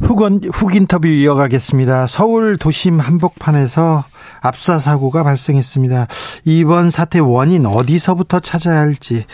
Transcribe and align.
훅은 0.00 0.40
훅 0.52 0.76
인터뷰 0.76 1.08
이어가겠습니다. 1.08 2.06
서울 2.06 2.56
도심 2.56 3.00
한복판에서 3.00 4.04
압사 4.42 4.78
사고가 4.78 5.24
발생했습니다. 5.24 6.06
이번 6.44 6.90
사태 6.90 7.18
원인 7.18 7.66
어디서부터 7.66 8.40
찾아야 8.40 8.80
할지, 8.80 9.24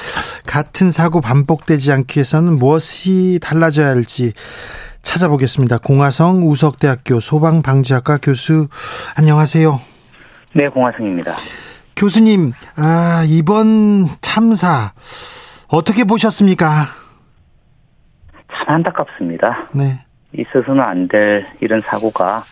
같은 0.47 0.91
사고 0.91 1.21
반복되지 1.21 1.93
않기 1.93 2.19
위해서는 2.19 2.57
무엇이 2.57 3.39
달라져야 3.43 3.89
할지 3.89 4.33
찾아보겠습니다. 5.03 5.79
공화성 5.79 6.49
우석대학교 6.51 7.21
소방방지학과 7.21 8.19
교수 8.23 8.69
안녕하세요. 9.19 9.81
네, 10.57 10.69
공화성입니다. 10.69 11.35
교수님, 11.95 12.53
아, 12.77 13.25
이번 13.29 14.09
참사 14.23 14.93
어떻게 15.69 16.05
보셨습니까? 16.05 16.87
참 18.49 18.77
안타깝습니다. 18.77 19.69
네. 19.75 20.04
있어서는 20.39 20.83
안 20.83 21.09
될 21.09 21.45
이런 21.61 21.81
사고가 21.81 22.43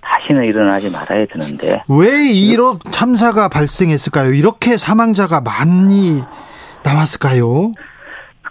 다시는 0.00 0.44
일어나지 0.44 0.90
말아야 0.90 1.26
되는데 1.26 1.82
왜 1.88 2.26
이런 2.30 2.78
참사가 2.90 3.48
발생했을까요? 3.48 4.32
이렇게 4.32 4.76
사망자가 4.78 5.40
많이 5.42 6.22
나왔을까요? 6.82 7.72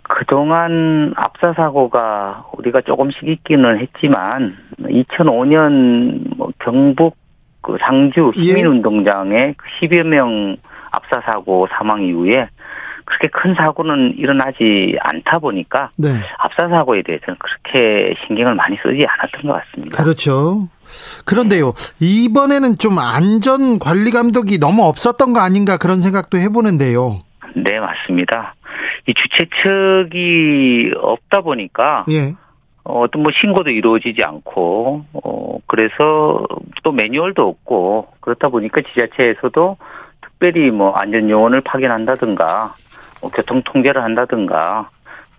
그동안 0.03 1.13
압사 1.15 1.53
사고가 1.53 2.45
우리가 2.57 2.81
조금씩 2.81 3.27
있기는 3.27 3.79
했지만 3.79 4.57
2005년 4.81 6.35
뭐 6.37 6.49
경북 6.59 7.15
그 7.61 7.77
상주 7.79 8.31
예. 8.37 8.41
시민운동장에 8.41 9.55
10여 9.81 10.03
명 10.03 10.57
압사 10.91 11.21
사고 11.21 11.67
사망 11.71 12.01
이후에 12.03 12.47
그렇게 13.09 13.27
큰 13.27 13.55
사고는 13.55 14.15
일어나지 14.17 14.95
않다 15.01 15.39
보니까 15.39 15.89
네. 15.95 16.09
압사 16.37 16.69
사고에 16.69 17.01
대해서는 17.01 17.37
그렇게 17.39 18.13
신경을 18.25 18.53
많이 18.53 18.77
쓰지 18.77 19.05
않았던 19.05 19.51
것 19.51 19.61
같습니다. 19.61 20.03
그렇죠. 20.03 20.69
그런데요, 21.25 21.73
이번에는 21.99 22.77
좀 22.77 22.99
안전 22.99 23.79
관리 23.79 24.11
감독이 24.11 24.59
너무 24.59 24.83
없었던 24.85 25.33
거 25.33 25.39
아닌가 25.39 25.77
그런 25.77 26.01
생각도 26.01 26.37
해보는데요. 26.37 27.21
네, 27.55 27.79
맞습니다. 27.79 28.53
이 29.07 29.13
주최 29.15 29.45
측이 29.63 30.91
없다 31.01 31.41
보니까 31.41 32.05
예. 32.11 32.35
어, 32.83 33.01
어떤 33.01 33.23
뭐 33.23 33.31
신고도 33.31 33.71
이루어지지 33.71 34.23
않고 34.23 35.05
어 35.13 35.57
그래서 35.65 36.45
또 36.83 36.91
매뉴얼도 36.91 37.41
없고 37.47 38.07
그렇다 38.19 38.49
보니까 38.49 38.81
지자체에서도 38.81 39.77
특별히 40.21 40.69
뭐 40.71 40.93
안전 40.93 41.29
요원을 41.29 41.61
파견한다든가 41.61 42.75
뭐 42.75 42.88
교통 43.27 43.61
통제를 43.63 44.03
한다든가 44.03 44.89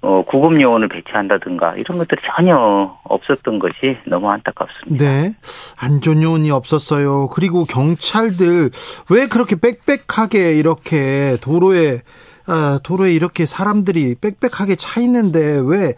어 0.03 0.25
구급 0.27 0.59
요원을 0.61 0.89
배치한다든가 0.89 1.77
이런 1.77 1.99
것들이 1.99 2.23
전혀 2.35 2.57
없었던 3.05 3.59
것이 3.59 3.99
너무 4.07 4.31
안타깝습니다. 4.31 5.05
네. 5.05 5.35
안전 5.79 6.23
요원이 6.23 6.51
없었어요. 6.51 7.29
그리고 7.29 7.65
경찰들 7.65 8.71
왜 9.11 9.27
그렇게 9.27 9.57
빽빽하게 9.57 10.55
이렇게 10.55 11.37
도로에, 11.43 12.01
아, 12.47 12.79
도로에 12.83 13.13
이렇게 13.13 13.45
사람들이 13.45 14.15
빽빽하게 14.21 14.77
차 14.77 15.01
있는데 15.03 15.61
왜 15.63 15.93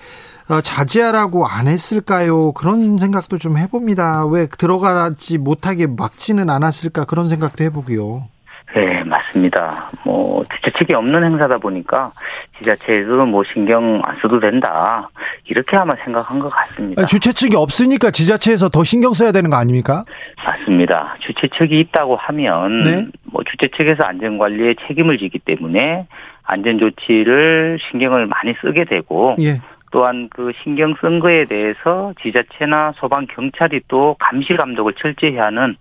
어, 0.50 0.60
자제하라고 0.60 1.46
안 1.46 1.68
했을까요? 1.68 2.52
그런 2.52 2.98
생각도 2.98 3.38
좀 3.38 3.56
해봅니다. 3.56 4.26
왜 4.26 4.46
들어가지 4.46 5.38
못하게 5.38 5.86
막지는 5.86 6.50
않았을까? 6.50 7.04
그런 7.04 7.28
생각도 7.28 7.62
해보고요. 7.64 8.31
네, 8.74 9.04
맞습니다. 9.04 9.90
뭐 10.04 10.44
주최측이 10.54 10.94
없는 10.94 11.24
행사다 11.24 11.58
보니까 11.58 12.10
지자체에서도 12.58 13.26
뭐 13.26 13.42
신경 13.44 14.00
안 14.04 14.16
써도 14.22 14.40
된다 14.40 15.08
이렇게 15.44 15.76
아마 15.76 15.94
생각한 15.96 16.38
것 16.38 16.48
같습니다. 16.48 17.04
주최 17.04 17.32
측이 17.32 17.54
없으니까 17.56 18.10
지자체에서 18.10 18.70
더 18.70 18.82
신경 18.82 19.12
써야 19.12 19.30
되는 19.32 19.50
거 19.50 19.56
아닙니까? 19.56 20.04
맞습니다. 20.44 21.16
주최 21.20 21.48
측이 21.48 21.78
있다고 21.80 22.16
하면 22.16 22.82
네. 22.84 23.06
뭐 23.24 23.42
주최 23.44 23.68
측에서 23.76 24.04
안전 24.04 24.38
관리에 24.38 24.74
책임을 24.86 25.18
지기 25.18 25.38
때문에 25.38 26.06
안전 26.44 26.78
조치를 26.78 27.78
신경을 27.90 28.26
많이 28.26 28.54
쓰게 28.62 28.84
되고 28.84 29.36
예. 29.40 29.58
또한 29.92 30.28
그 30.30 30.50
신경 30.62 30.94
쓴 31.00 31.20
거에 31.20 31.44
대해서 31.44 32.12
지자체나 32.22 32.94
소방 32.96 33.26
경찰이 33.26 33.82
또 33.86 34.16
감시 34.18 34.54
감독을 34.54 34.94
철저히 34.94 35.36
하는 35.36 35.76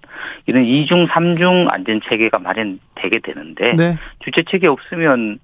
이런 0.46 0.66
이중 0.66 1.08
삼중 1.08 1.70
안전 1.72 2.02
체계가 2.08 2.38
마련되게 2.38 3.20
되는데 3.24 3.74
네. 3.74 3.96
주최 4.20 4.44
측이 4.44 4.68
없으면 4.68 5.40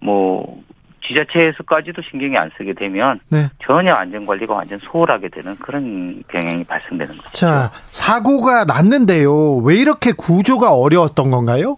뭐 0.00 0.62
지자체에서까지도 1.04 2.00
신경이 2.02 2.38
안 2.38 2.50
쓰게 2.56 2.74
되면 2.74 3.18
네. 3.28 3.48
전혀 3.60 3.92
안전 3.92 4.24
관리가 4.24 4.54
완전 4.54 4.78
소홀하게 4.78 5.28
되는 5.28 5.56
그런 5.56 6.22
경향이 6.28 6.62
발생되는 6.62 7.16
거죠. 7.16 7.32
자, 7.32 7.70
사고가 7.90 8.64
났는데요. 8.64 9.56
왜 9.64 9.74
이렇게 9.74 10.12
구조가 10.12 10.72
어려웠던 10.72 11.32
건가요? 11.32 11.76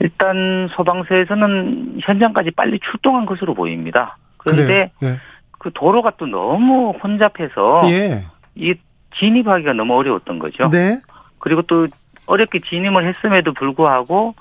일단 0.00 0.68
소방서에서는 0.72 1.98
현장까지 2.02 2.52
빨리 2.52 2.80
출동한 2.80 3.26
것으로 3.26 3.52
보입니다. 3.52 4.16
그런데 4.42 4.90
그래요. 4.98 5.16
그 5.58 5.70
도로가 5.72 6.12
또 6.16 6.26
너무 6.26 6.90
혼잡해서 7.02 7.82
예. 7.86 8.24
이 8.54 8.74
진입하기가 9.16 9.74
너무 9.74 9.96
어려웠던 9.96 10.38
거죠. 10.38 10.68
네. 10.70 11.00
그리고 11.38 11.62
또 11.62 11.86
어렵게 12.26 12.60
진입을 12.60 13.06
했음에도 13.06 13.52
불구하고 13.52 14.34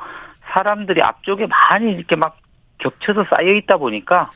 사람들이 0.53 1.01
앞쪽에 1.01 1.47
많이 1.47 1.91
이렇게 1.91 2.15
막 2.15 2.37
겹쳐서 2.79 3.23
쌓여 3.23 3.53
있다 3.53 3.77
보니까 3.77 4.29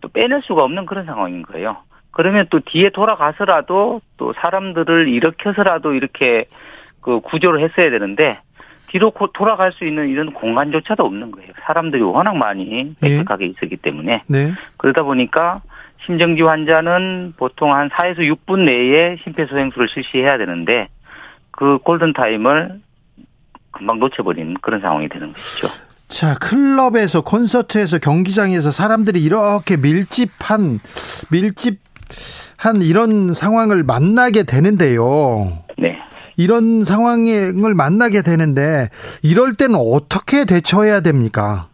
또 0.00 0.08
빼낼 0.08 0.42
수가 0.42 0.62
없는 0.64 0.86
그런 0.86 1.06
상황인 1.06 1.42
거예요. 1.42 1.78
그러면 2.10 2.46
또 2.50 2.60
뒤에 2.60 2.90
돌아가서라도 2.90 4.00
또 4.16 4.32
사람들을 4.42 5.08
일으켜서라도 5.08 5.94
이렇게 5.94 6.46
그 7.00 7.20
구조를 7.20 7.62
했어야 7.62 7.90
되는데 7.90 8.40
뒤로 8.90 9.10
고- 9.10 9.32
돌아갈 9.32 9.72
수 9.72 9.84
있는 9.84 10.08
이런 10.08 10.32
공간조차도 10.32 11.04
없는 11.04 11.30
거예요. 11.30 11.48
사람들이 11.66 12.02
워낙 12.02 12.36
많이 12.36 12.94
빽빽하게 13.00 13.46
있었기 13.46 13.76
때문에 13.76 14.22
네. 14.26 14.52
그러다 14.76 15.02
보니까 15.02 15.60
심정지 16.06 16.42
환자는 16.42 17.34
보통 17.36 17.74
한 17.74 17.90
4에서 17.90 18.18
6분 18.20 18.60
내에 18.64 19.16
심폐소생술을 19.24 19.88
실시해야 19.92 20.38
되는데 20.38 20.88
그 21.50 21.78
골든타임을 21.78 22.80
금방 23.72 23.98
놓쳐버린 23.98 24.56
그런 24.62 24.80
상황이 24.80 25.08
되는 25.08 25.32
것이죠. 25.32 25.68
자, 26.08 26.34
클럽에서 26.38 27.20
콘서트에서 27.20 27.98
경기장에서 27.98 28.70
사람들이 28.72 29.22
이렇게 29.22 29.76
밀집한 29.76 30.78
밀집한 31.30 32.80
이런 32.82 33.34
상황을 33.34 33.82
만나게 33.82 34.44
되는데요. 34.44 35.52
네. 35.76 35.98
이런 36.38 36.84
상황을 36.84 37.74
만나게 37.74 38.22
되는데 38.22 38.88
이럴 39.22 39.54
때는 39.54 39.74
어떻게 39.76 40.46
대처해야 40.46 41.00
됩니까? 41.00 41.68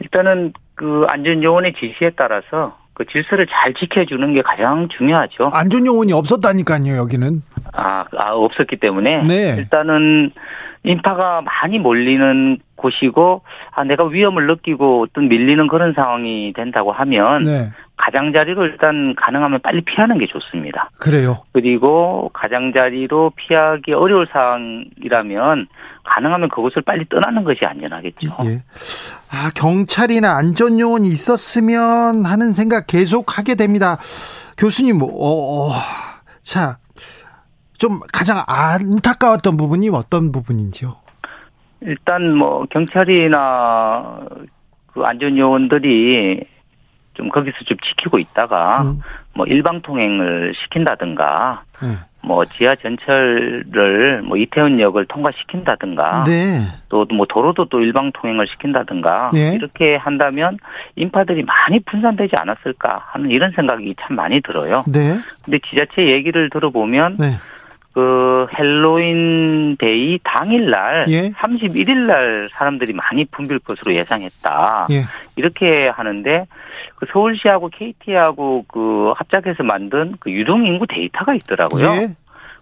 일단은 0.00 0.52
그 0.74 1.06
안전요원의 1.08 1.74
지시에 1.74 2.10
따라서 2.16 2.76
그 2.92 3.04
질서를 3.06 3.46
잘 3.46 3.72
지켜주는 3.74 4.34
게 4.34 4.42
가장 4.42 4.88
중요하죠. 4.88 5.50
안전 5.52 5.86
요원이 5.86 6.12
없었다니까요, 6.12 6.96
여기는. 6.96 7.42
아, 7.72 8.04
아 8.16 8.32
없었기 8.32 8.76
때문에 8.76 9.22
네. 9.24 9.56
일단은 9.58 10.32
인파가 10.86 11.42
많이 11.42 11.78
몰리는 11.78 12.58
곳이고 12.76 13.42
아 13.72 13.84
내가 13.84 14.04
위험을 14.04 14.46
느끼고 14.46 15.02
어떤 15.02 15.28
밀리는 15.28 15.66
그런 15.68 15.92
상황이 15.94 16.52
된다고 16.54 16.92
하면 16.92 17.44
네. 17.44 17.70
가장자리로 17.96 18.66
일단 18.66 19.14
가능하면 19.16 19.60
빨리 19.62 19.80
피하는 19.80 20.18
게 20.18 20.26
좋습니다. 20.26 20.90
그래요. 20.98 21.42
그리고 21.52 22.30
가장자리로 22.34 23.32
피하기 23.36 23.92
어려울 23.94 24.26
상황이라면 24.30 25.66
가능하면 26.04 26.48
그곳을 26.50 26.82
빨리 26.82 27.04
떠나는 27.08 27.42
것이 27.42 27.64
안전하겠죠. 27.64 28.28
예. 28.44 28.62
아, 29.32 29.50
경찰이나 29.54 30.36
안전 30.36 30.78
요원이 30.78 31.08
있었으면 31.08 32.26
하는 32.26 32.52
생각 32.52 32.86
계속 32.86 33.38
하게 33.38 33.54
됩니다. 33.54 33.96
교수님, 34.56 35.02
어, 35.02 35.08
어, 35.08 35.70
자, 36.42 36.78
좀 37.78 38.00
가장 38.12 38.42
안타까웠던 38.46 39.56
부분이 39.56 39.90
어떤 39.90 40.32
부분인지요? 40.32 40.96
일단 41.80 42.34
뭐 42.34 42.66
경찰이나 42.70 44.20
그 44.92 45.02
안전요원들이 45.02 46.44
좀 47.14 47.28
거기서 47.30 47.56
좀 47.64 47.76
지키고 47.78 48.18
있다가 48.18 48.82
음. 48.82 49.00
뭐 49.34 49.46
일방 49.46 49.82
통행을 49.82 50.54
시킨다든가 50.54 51.62
네. 51.82 51.88
뭐 52.22 52.44
지하 52.44 52.74
전철을 52.74 54.22
뭐 54.22 54.36
이태원역을 54.36 55.06
통과시킨다든가 55.06 56.24
네. 56.24 56.58
또뭐 56.88 57.26
도로도 57.28 57.66
또 57.66 57.80
일방 57.80 58.10
통행을 58.12 58.48
시킨다든가 58.48 59.30
예. 59.36 59.54
이렇게 59.54 59.94
한다면 59.96 60.58
인파들이 60.96 61.44
많이 61.44 61.78
분산되지 61.80 62.32
않았을까 62.36 62.88
하는 63.12 63.30
이런 63.30 63.52
생각이 63.52 63.94
참 64.00 64.16
많이 64.16 64.40
들어요. 64.40 64.82
네. 64.88 65.16
근데 65.44 65.60
지자체 65.70 66.10
얘기를 66.10 66.50
들어보면 66.50 67.18
네. 67.18 67.26
그 67.96 68.46
Halloween 68.58 69.78
Day 69.78 70.18
당일날 70.22 71.06
예. 71.08 71.30
31일 71.30 71.96
날 71.96 72.46
사람들이 72.52 72.92
많이 72.92 73.24
붐빌 73.24 73.60
것으로 73.60 73.94
예상했다. 73.94 74.88
예. 74.90 75.04
이렇게 75.36 75.88
하는데 75.88 76.44
그 76.96 77.06
서울시하고 77.10 77.70
KT하고 77.70 78.66
그 78.68 79.14
합작해서 79.16 79.62
만든 79.62 80.14
그 80.20 80.30
유동 80.30 80.66
인구 80.66 80.86
데이터가 80.86 81.34
있더라고요. 81.36 81.86
예. 81.86 82.08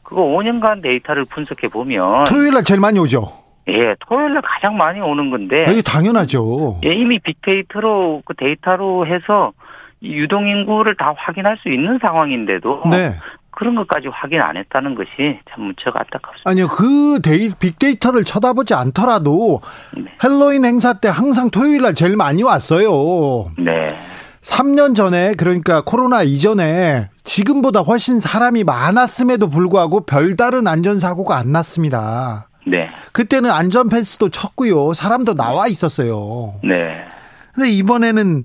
그거 0.05 0.23
5년간 0.23 0.85
데이터를 0.85 1.25
분석해 1.25 1.67
보면 1.67 2.27
토요일 2.27 2.53
날 2.53 2.63
제일 2.63 2.79
많이 2.79 3.01
오죠. 3.01 3.33
예, 3.67 3.97
토요일 4.07 4.35
날 4.35 4.43
가장 4.43 4.77
많이 4.77 5.01
오는 5.01 5.31
건데 5.31 5.65
이게 5.69 5.83
당연하죠. 5.83 6.79
예, 6.85 6.95
이미 6.95 7.19
빅데이터로 7.19 8.23
그 8.25 8.35
데이터로 8.35 9.09
해서 9.09 9.53
이 10.01 10.15
유동 10.15 10.47
인구를 10.47 10.95
다 10.97 11.13
확인할 11.17 11.57
수 11.57 11.71
있는 11.71 11.99
상황인데도 12.01 12.83
네. 12.89 13.17
그런 13.57 13.75
것까지 13.75 14.09
확인 14.09 14.41
안 14.41 14.57
했다는 14.57 14.95
것이 14.95 15.39
참 15.51 15.65
무척 15.65 15.97
안타깝습니다. 15.97 16.51
아니요, 16.51 16.69
그 16.69 17.21
데이, 17.23 17.51
빅데이터를 17.59 18.25
쳐다보지 18.25 18.75
않더라도 18.75 19.61
네. 19.97 20.05
헬로윈 20.23 20.65
행사 20.65 20.95
때 20.95 21.09
항상 21.09 21.51
토요일 21.51 21.83
날 21.83 21.95
제일 21.95 22.17
많이 22.17 22.43
왔어요. 22.43 23.53
네. 23.59 23.89
3년 24.43 24.95
전에 24.95 25.35
그러니까 25.35 25.83
코로나 25.83 26.23
이전에 26.23 27.09
지금보다 27.25 27.81
훨씬 27.81 28.21
사람이 28.21 28.65
많았음에도 28.65 29.49
불구하고 29.49 30.05
별다른 30.05 30.67
안전사고가 30.67 31.37
안 31.39 31.51
났습니다. 31.51 32.49
네. 32.67 32.89
그때는 33.13 33.51
안전 33.51 33.89
펜스도 33.89 34.29
쳤고요. 34.29 34.93
사람도 34.93 35.35
나와 35.35 35.67
있었어요. 35.67 36.55
네. 36.63 37.05
근데 37.55 37.71
이번에는 37.71 38.45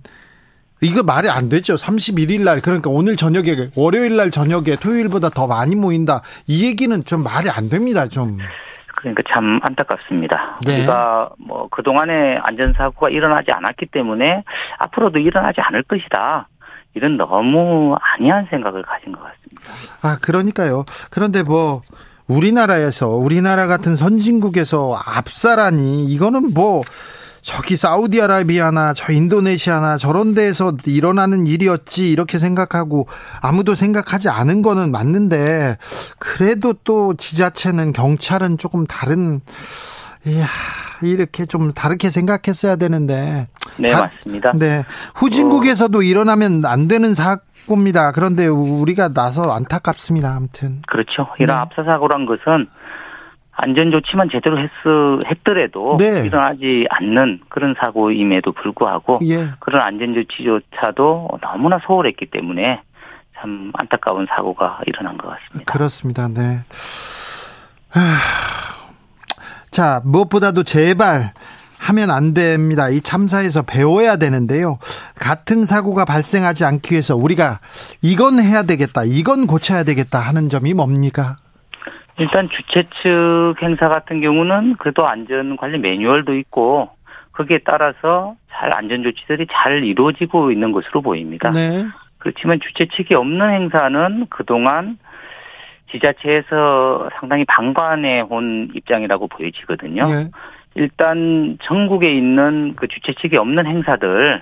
이거 0.82 1.04
말이 1.04 1.30
안 1.30 1.50
되죠. 1.50 1.76
31일 1.76 2.44
날 2.44 2.62
그러니까 2.62 2.90
오늘 2.90 3.16
저녁에 3.16 3.70
월요일 3.76 4.16
날 4.16 4.32
저녁에 4.32 4.76
토요일보다 4.80 5.30
더 5.30 5.48
많이 5.48 5.76
모인다. 5.76 6.22
이 6.48 6.66
얘기는 6.66 7.04
좀 7.04 7.24
말이 7.24 7.50
안 7.50 7.70
됩니다. 7.70 8.08
좀. 8.08 8.38
그러니까 8.96 9.24
참 9.30 9.60
안타깝습니다. 9.64 10.60
네. 10.66 10.80
우리가 10.80 11.30
뭐 11.38 11.68
그동안에 11.70 12.38
안전사고가 12.44 13.10
일어나지 13.10 13.52
않았기 13.52 13.88
때문에 13.88 14.44
앞으로도 14.78 15.20
일어나지 15.20 15.62
않을 15.62 15.84
것이다. 15.84 16.48
이런 16.96 17.18
너무 17.18 17.96
안이한 18.02 18.48
생각을 18.50 18.84
가진 18.84 19.14
것 19.14 19.22
같습니다. 19.22 20.00
아, 20.02 20.18
그러니까요. 20.22 20.86
그런데 21.12 21.44
뭐 21.44 21.82
우리나라에서 22.28 23.10
우리나라 23.10 23.68
같은 23.68 23.96
선진국에서 23.96 24.96
압사라니 24.96 26.06
이거는 26.06 26.54
뭐 26.54 26.84
저기 27.42 27.76
사우디아라비아나 27.78 28.94
저 28.94 29.12
인도네시아나 29.14 29.98
저런 29.98 30.34
데에서 30.34 30.74
일어나는 30.86 31.48
일이었지 31.48 32.12
이렇게 32.12 32.40
생각하고 32.40 33.08
아무도 33.42 33.76
생각하지 33.76 34.30
않은 34.30 34.62
거는 34.62 34.92
맞는데 34.92 35.78
그래도 36.20 36.74
또 36.84 37.14
지자체는 37.16 37.94
경찰은 37.94 38.58
조금 38.58 38.86
다른 38.86 39.42
이야 40.28 40.46
이렇게 41.02 41.46
좀 41.46 41.72
다르게 41.72 42.10
생각했어야 42.10 42.76
되는데 42.76 43.48
네, 43.78 43.92
다- 43.92 44.02
맞습니다. 44.14 44.52
네 44.56 44.84
후진국에서도 45.16 46.02
일어나면 46.02 46.66
안 46.66 46.90
되는 46.90 47.16
사고입니다. 47.16 48.12
그런데 48.12 48.48
우리가 48.48 49.10
나서 49.14 49.54
안타깝습니다. 49.54 50.30
아무튼 50.36 50.82
그렇죠. 50.88 51.28
이런 51.40 51.56
네. 51.56 51.62
압사 51.62 51.84
사고란 51.86 52.26
것은 52.26 52.68
안전 53.62 53.92
조치만 53.92 54.30
제대로 54.32 54.58
했, 54.58 54.70
했더라도 55.30 55.98
네. 55.98 56.26
일어나지 56.26 56.88
않는 56.90 57.42
그런 57.50 57.76
사고임에도 57.80 58.54
불구하고 58.54 59.20
예 59.24 59.50
그런 59.60 59.82
안전 59.82 60.14
조치조차도 60.14 61.40
너무나 61.42 61.80
소홀했기 61.86 62.28
때문에 62.28 62.82
참 63.40 63.72
안타까운 63.74 64.28
사고가 64.30 64.80
일어난 64.86 65.18
것 65.18 65.30
같습니다. 65.30 65.72
그렇습니다. 65.72 66.28
네. 66.28 66.60
하, 67.90 68.02
자, 69.72 70.02
무엇보다도 70.04 70.64
제발 70.64 71.34
하면 71.80 72.12
안 72.12 72.34
됩니다. 72.34 72.90
이 72.90 73.02
참사에서 73.02 73.62
배워야 73.62 74.18
되는데요. 74.18 74.78
같은 75.16 75.64
사고가 75.66 76.06
발생하지 76.06 76.66
않기 76.66 76.94
위해서 76.94 77.16
우리가 77.16 77.60
이건 78.02 78.40
해야 78.40 78.64
되겠다, 78.64 79.06
이건 79.06 79.48
고쳐야 79.48 79.84
되겠다 79.84 80.20
하는 80.20 80.50
점이 80.50 80.74
뭡니까? 80.74 81.38
일단 82.20 82.50
주최 82.50 82.84
측 83.02 83.56
행사 83.62 83.88
같은 83.90 84.22
경우는 84.22 84.76
그래도 84.78 85.08
안전 85.08 85.58
관리 85.58 85.78
매뉴얼도 85.78 86.36
있고 86.36 86.90
거기에 87.32 87.60
따라서 87.64 88.36
잘 88.52 88.76
안전 88.76 89.04
조치들이 89.04 89.48
잘 89.52 89.84
이루어지고 89.84 90.52
있는 90.52 90.72
것으로 90.72 91.02
보입니다. 91.02 91.52
네. 91.52 91.86
그렇지만 92.18 92.60
주최 92.60 92.88
측이 92.88 93.16
없는 93.16 93.50
행사는 93.50 94.28
그동안 94.30 94.98
지자체에서 95.92 97.10
상당히 97.20 97.46
방관해 97.46 98.22
온 98.30 98.70
입장이라고 98.76 99.28
보여지거든요. 99.28 100.04
예. 100.10 100.30
일단 100.76 101.58
전국에 101.64 102.14
있는 102.14 102.76
그 102.76 102.88
주최 102.88 103.14
측이 103.14 103.38
없는 103.38 103.66
행사들 103.66 104.42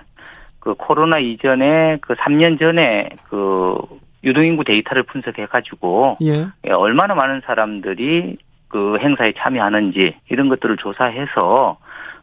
그 0.60 0.74
코로나 0.74 1.20
이전에 1.20 1.98
그 2.02 2.16
3년 2.16 2.60
전에 2.60 3.10
그 3.30 3.78
유동인구 4.24 4.64
데이터를 4.64 5.04
분석해 5.04 5.46
가지고 5.46 6.18
예. 6.22 6.48
예, 6.66 6.72
얼마나 6.72 7.16
많은 7.16 7.42
사람들이 7.46 8.38
그 8.68 8.98
행사에 9.00 9.34
참여하는지 9.38 10.16
이런 10.30 10.50
것들을 10.50 10.78
조사해서 10.78 11.78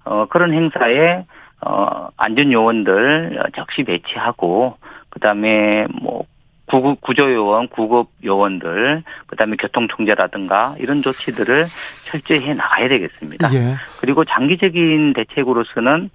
어 0.04 0.26
그런 0.28 0.52
행사에 0.52 1.24
어 1.64 2.08
안전 2.16 2.52
요원들 2.52 3.42
적시 3.54 3.84
배치하고 3.84 4.76
그다음에 5.08 5.86
뭐 6.02 6.24
구급 6.66 7.00
구조 7.02 7.32
요원, 7.32 7.68
구급 7.68 8.08
요원들, 8.24 9.02
그다음에 9.26 9.56
교통 9.56 9.86
통제라든가 9.86 10.74
이런 10.78 11.02
조치들을 11.02 11.66
철저히 12.04 12.40
해 12.40 12.54
나가야 12.54 12.88
되겠습니다. 12.88 13.54
예. 13.54 13.76
그리고 14.00 14.24
장기적인 14.24 15.12
대책으로서는 15.12 16.10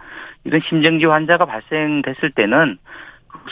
이런 0.45 0.61
심정지 0.67 1.05
환자가 1.05 1.45
발생됐을 1.45 2.31
때는 2.31 2.77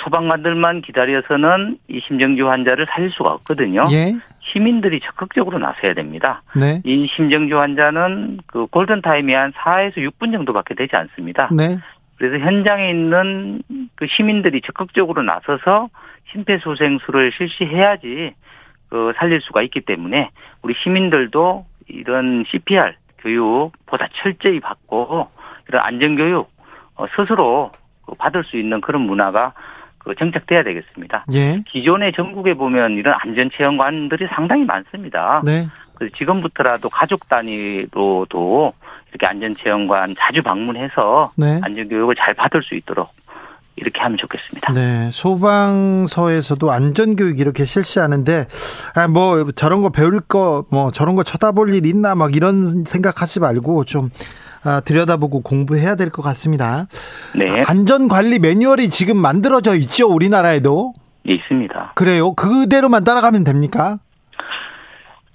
소방관들만 0.03 0.81
기다려서는 0.81 1.77
이 1.87 1.99
심정지 2.07 2.41
환자를 2.41 2.85
살릴 2.87 3.11
수가 3.11 3.31
없거든요. 3.33 3.85
예. 3.91 4.15
시민들이 4.39 4.99
적극적으로 5.01 5.59
나서야 5.59 5.93
됩니다. 5.93 6.41
네. 6.55 6.81
이 6.85 7.07
심정지 7.15 7.53
환자는 7.53 8.39
그 8.47 8.65
골든 8.67 9.01
타임이 9.01 9.33
한 9.33 9.51
4에서 9.53 9.97
6분 9.97 10.31
정도밖에 10.31 10.75
되지 10.75 10.95
않습니다. 10.95 11.49
네. 11.51 11.77
그래서 12.17 12.43
현장에 12.43 12.89
있는 12.89 13.61
그 13.95 14.07
시민들이 14.07 14.61
적극적으로 14.61 15.21
나서서 15.21 15.89
심폐소생술을 16.31 17.31
실시해야지 17.37 18.33
그 18.89 19.13
살릴 19.17 19.41
수가 19.41 19.61
있기 19.63 19.81
때문에 19.81 20.29
우리 20.61 20.73
시민들도 20.81 21.65
이런 21.87 22.43
CPR 22.47 22.93
교육 23.19 23.71
보다 23.85 24.07
철저히 24.21 24.59
받고 24.59 25.27
이런 25.67 25.81
안전교육 25.83 26.49
어, 26.95 27.05
스스로 27.15 27.71
그 27.71 27.86
받을 28.15 28.43
수 28.43 28.57
있는 28.57 28.81
그런 28.81 29.01
문화가 29.03 29.53
그 29.97 30.15
정착돼야 30.15 30.63
되겠습니다. 30.63 31.25
예. 31.33 31.61
기존의 31.67 32.13
전국에 32.13 32.53
보면 32.53 32.93
이런 32.93 33.15
안전 33.19 33.49
체험관들이 33.51 34.27
상당히 34.33 34.63
많습니다. 34.63 35.41
네. 35.43 35.67
그래서 35.95 36.15
지금부터라도 36.17 36.89
가족 36.89 37.27
단위로도 37.27 38.73
이렇게 39.09 39.25
안전 39.25 39.55
체험관 39.55 40.15
자주 40.17 40.41
방문해서 40.43 41.31
네. 41.35 41.59
안전 41.63 41.89
교육을 41.89 42.15
잘 42.15 42.33
받을 42.33 42.61
수 42.63 42.75
있도록 42.75 43.09
이렇게 43.77 44.01
하면 44.01 44.17
좋겠습니다. 44.17 44.73
네, 44.73 45.11
소방서에서도 45.13 46.71
안전 46.71 47.15
교육 47.15 47.39
이렇게 47.39 47.63
실시하는데, 47.63 48.47
아, 48.95 49.07
뭐, 49.07 49.51
저런 49.51 49.83
거 49.83 49.89
배울 49.89 50.19
거, 50.19 50.65
뭐, 50.71 50.91
저런 50.91 51.15
거 51.15 51.21
쳐다볼 51.21 51.73
일 51.73 51.85
있나, 51.85 52.15
막 52.15 52.35
이런 52.35 52.85
생각하지 52.85 53.39
말고 53.39 53.85
좀, 53.85 54.05
아, 54.05 54.09
들여다보고 54.85 55.41
공부해야 55.41 55.95
될 55.95 56.09
것 56.09 56.21
같습니다. 56.21 56.87
네, 57.35 57.45
안전관리 57.67 58.39
매뉴얼이 58.39 58.89
지금 58.89 59.17
만들어져 59.17 59.75
있죠, 59.75 60.07
우리나라에도? 60.07 60.93
예, 61.27 61.33
있습니다. 61.33 61.91
그래요? 61.95 62.33
그대로만 62.33 63.03
따라가면 63.03 63.43
됩니까? 63.43 63.99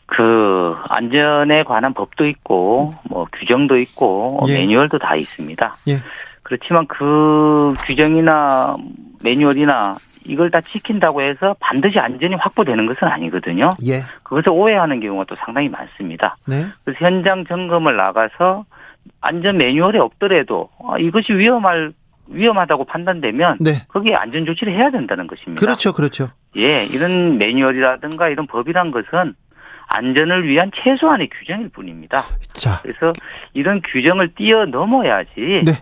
그 0.06 0.74
안전에 0.88 1.62
관한 1.64 1.94
법도 1.94 2.26
있고 2.26 2.94
뭐 3.08 3.26
규정도 3.32 3.78
있고 3.78 4.40
예. 4.48 4.58
매뉴얼도 4.58 4.98
다 4.98 5.16
있습니다. 5.16 5.76
예. 5.88 5.98
그렇지만 6.42 6.86
그 6.86 7.72
규정이나 7.86 8.76
매뉴얼이나 9.22 9.94
이걸 10.26 10.50
다 10.50 10.60
지킨다고 10.60 11.22
해서 11.22 11.56
반드시 11.60 11.98
안전이 11.98 12.34
확보되는 12.34 12.86
것은 12.86 13.08
아니거든요. 13.08 13.70
예. 13.86 14.00
그것을 14.22 14.50
오해하는 14.50 15.00
경우가 15.00 15.24
또 15.28 15.34
상당히 15.44 15.68
많습니다. 15.68 16.36
네. 16.46 16.66
그래서 16.84 17.04
현장 17.04 17.44
점검을 17.46 17.96
나가서 17.96 18.64
안전 19.20 19.56
매뉴얼이 19.56 19.98
없더라도 19.98 20.70
아, 20.84 20.98
이것이 20.98 21.32
위험할 21.32 21.92
위험하다고 22.28 22.84
판단되면 22.84 23.58
네. 23.60 23.82
거기에 23.88 24.14
안전 24.14 24.46
조치를 24.46 24.74
해야 24.74 24.90
된다는 24.90 25.26
것입니다. 25.26 25.60
그렇죠, 25.60 25.92
그렇죠. 25.92 26.28
예, 26.56 26.84
이런 26.84 27.38
매뉴얼이라든가 27.38 28.28
이런 28.28 28.46
법이란 28.46 28.90
것은 28.90 29.34
안전을 29.88 30.46
위한 30.46 30.70
최소한의 30.74 31.28
규정일 31.28 31.68
뿐입니다. 31.68 32.22
자, 32.54 32.80
그래서 32.82 33.12
이런 33.52 33.82
규정을 33.82 34.34
뛰어넘어야지 34.34 35.62
네. 35.64 35.72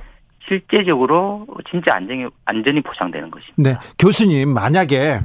실제적으로 0.49 1.47
진짜 1.71 1.95
안전이 1.95 2.27
안전이 2.45 2.81
보장되는 2.81 3.31
것입니다. 3.31 3.55
네. 3.57 3.77
교수님, 3.99 4.53
만약에 4.53 5.21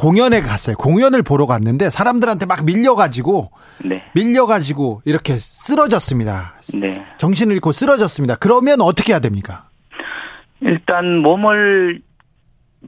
공연에 0.00 0.40
갔어요. 0.40 0.76
공연을 0.76 1.22
보러 1.22 1.44
갔는데 1.44 1.90
사람들한테 1.90 2.46
막 2.46 2.64
밀려가지고, 2.64 3.50
네. 3.84 4.02
밀려가지고 4.14 5.02
이렇게 5.04 5.34
쓰러졌습니다. 5.34 6.54
네. 6.80 7.04
정신을 7.18 7.54
잃고 7.56 7.72
쓰러졌습니다. 7.72 8.36
그러면 8.36 8.80
어떻게 8.80 9.12
해야 9.12 9.20
됩니까? 9.20 9.64
일단 10.62 11.18
몸을 11.18 12.00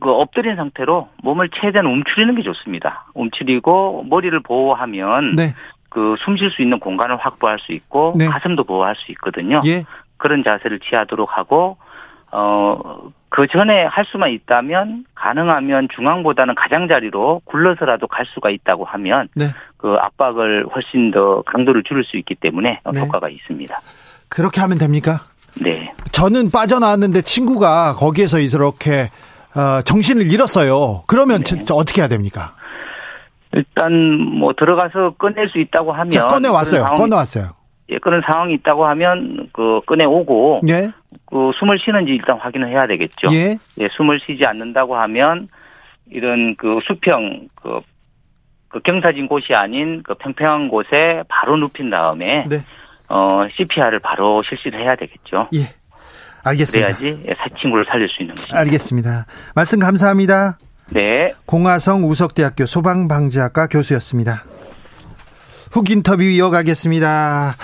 그 0.01 0.11
엎드린 0.11 0.57
상태로 0.57 1.11
몸을 1.23 1.51
최대한 1.61 1.85
움츠리는 1.87 2.35
게 2.35 2.43
좋습니다. 2.43 3.07
움츠리고 3.15 4.05
머리를 4.09 4.41
보호하면 4.41 5.35
네. 5.37 5.55
그 5.91 6.17
숨 6.25 6.39
쉴 6.39 6.51
수 6.51 6.63
있는 6.63 6.81
공간을 6.81 7.19
확보할 7.19 7.59
수 7.59 7.73
있고 7.73 8.15
네. 8.17 8.27
가슴도 8.27 8.65
보호할 8.65 8.97
수 8.97 9.13
있거든요. 9.13 9.61
예. 9.67 9.85
그런 10.17 10.43
자세를 10.43 10.81
취하도록 10.81 11.29
하고 11.37 11.77
어 12.33 13.13
그 13.35 13.47
전에 13.47 13.85
할 13.85 14.05
수만 14.05 14.31
있다면 14.31 15.07
가능하면 15.15 15.89
중앙보다는 15.97 16.55
가장자리로 16.55 17.41
굴러서라도 17.47 18.07
갈 18.07 18.27
수가 18.27 18.51
있다고 18.51 18.85
하면 18.85 19.29
네. 19.35 19.47
그 19.79 19.97
압박을 19.99 20.67
훨씬 20.75 21.11
더 21.11 21.43
강도를 21.47 21.83
줄일 21.83 22.05
수 22.05 22.19
있기 22.19 22.35
때문에 22.35 22.81
네. 22.93 23.01
효과가 23.01 23.31
있습니다. 23.31 23.75
그렇게 24.29 24.61
하면 24.61 24.77
됩니까? 24.77 25.21
네. 25.59 25.95
저는 26.13 26.51
빠져나왔는데 26.51 27.23
친구가 27.23 27.95
거기에서 27.95 28.39
이렇게 28.39 29.09
어, 29.57 29.81
정신을 29.83 30.31
잃었어요. 30.31 31.05
그러면 31.07 31.43
네. 31.43 31.65
저, 31.65 31.75
어떻게 31.75 32.03
해야 32.03 32.09
됩니까? 32.09 32.53
일단 33.53 34.19
뭐 34.39 34.53
들어가서 34.53 35.15
꺼낼 35.19 35.49
수 35.49 35.59
있다고 35.59 35.93
하면 35.93 36.11
자, 36.11 36.27
꺼내 36.27 36.49
왔어요. 36.49 36.85
꺼내 36.97 37.17
왔어요. 37.17 37.53
예, 37.93 37.99
그런 37.99 38.23
상황이 38.23 38.55
있다고 38.55 38.87
하면 38.87 39.49
그 39.53 39.81
꺼내 39.87 40.05
오고 40.05 40.61
예. 40.69 40.91
그 41.27 41.51
숨을 41.59 41.79
쉬는지 41.79 42.13
일단 42.13 42.39
확인을 42.39 42.69
해야 42.69 42.87
되겠죠. 42.87 43.29
예. 43.33 43.59
예, 43.79 43.89
숨을 43.93 44.21
쉬지 44.21 44.45
않는다고 44.47 44.97
하면 44.97 45.49
이런 46.11 46.57
그 46.57 46.81
수평 46.87 47.49
그, 47.55 47.81
그 48.69 48.81
경사진 48.81 49.29
곳이 49.29 49.55
아닌 49.55 50.03
그 50.03 50.15
평평한 50.15 50.69
곳에 50.69 51.23
바로 51.29 51.57
눕힌 51.57 51.91
다음에 51.91 52.47
네. 52.49 52.59
어 53.09 53.47
CPR을 53.57 54.01
바로 54.01 54.43
실시를 54.43 54.81
해야 54.81 54.97
되겠죠. 54.97 55.49
예. 55.55 55.75
알겠습니다. 56.45 56.97
그래야지 56.97 57.25
예, 57.29 57.35
사 57.35 57.49
친구를 57.61 57.85
살릴 57.85 58.09
수 58.09 58.23
있는 58.23 58.35
것입니다. 58.35 58.59
알겠습니다. 58.59 59.27
말씀 59.55 59.79
감사합니다. 59.79 60.59
네. 60.93 61.33
공화성 61.47 62.05
우석대학교 62.05 62.67
소방방지학과 62.67 63.67
교수였습니다. 63.69 64.45
훅 65.73 65.89
인터뷰 65.91 66.23
이어가겠습니다. 66.23 67.57